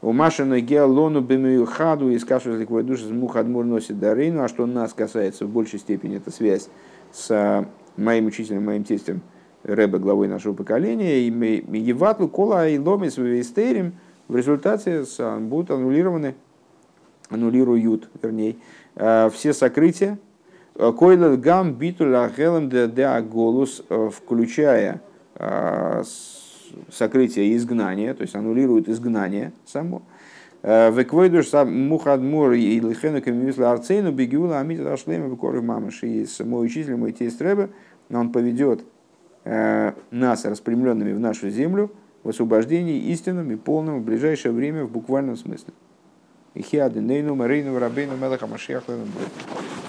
у 0.00 0.12
Машина 0.12 0.60
Геолону 0.60 1.20
Бемюхаду 1.20 2.10
и 2.10 2.18
скажу, 2.18 2.56
ликвой 2.56 2.82
душа 2.82 3.06
Мухадмур 3.06 3.64
носит 3.64 4.00
дарейну, 4.00 4.42
а 4.42 4.48
что 4.48 4.66
нас 4.66 4.92
касается 4.92 5.46
в 5.46 5.50
большей 5.50 5.78
степени, 5.78 6.16
это 6.16 6.30
связь 6.32 6.68
с 7.12 7.66
моим 7.96 8.26
учителем, 8.26 8.64
моим 8.64 8.84
тестем 8.84 9.22
Рэбе, 9.64 9.98
главой 9.98 10.28
нашего 10.28 10.54
поколения, 10.54 11.20
и 11.20 11.78
Еватлу 11.78 12.28
Кола 12.28 12.68
и 12.68 12.78
Ломис 12.78 13.16
в 13.16 13.92
в 14.28 14.36
результате 14.36 15.04
будут 15.40 15.70
аннулированы 15.70 16.34
аннулируют, 17.32 18.08
вернее, 18.22 18.56
э, 18.96 19.30
все 19.30 19.52
сокрытия. 19.52 20.18
Э, 20.74 20.92
Койлет 20.92 21.40
гам 21.40 21.74
битуля 21.74 22.30
хелем 22.34 22.68
де 22.68 23.02
аголус, 23.02 23.82
э, 23.88 24.10
включая 24.10 25.00
сокрытие 26.90 27.56
изгнания, 27.56 28.14
то 28.14 28.22
есть 28.22 28.36
аннулирует 28.36 28.88
изгнание 28.88 29.52
само. 29.64 30.02
Веквойдуш 30.62 31.48
сам 31.48 31.88
мухадмур 31.88 32.52
и 32.52 32.78
лихену 32.78 33.20
камивисла 33.20 33.72
арцейну 33.72 34.12
бегиула 34.12 34.60
амит 34.60 34.80
ашлема 34.80 35.28
бекоры 35.28 35.60
мамаш. 35.60 36.04
И 36.04 36.26
мой 36.44 36.66
учитель, 36.66 36.96
мой 36.96 37.12
тесть 37.12 37.40
Рэбе, 37.40 37.70
он 38.10 38.30
поведет 38.30 38.84
нас, 39.44 40.44
распрямленными 40.44 41.12
в 41.12 41.20
нашу 41.20 41.50
землю, 41.50 41.90
в 42.22 42.28
освобождении 42.28 42.98
истинным 43.10 43.50
и 43.50 43.56
полным 43.56 44.00
в 44.00 44.04
ближайшее 44.04 44.52
время 44.52 44.84
в 44.84 44.90
буквальном 44.90 45.36
смысле. 45.36 45.72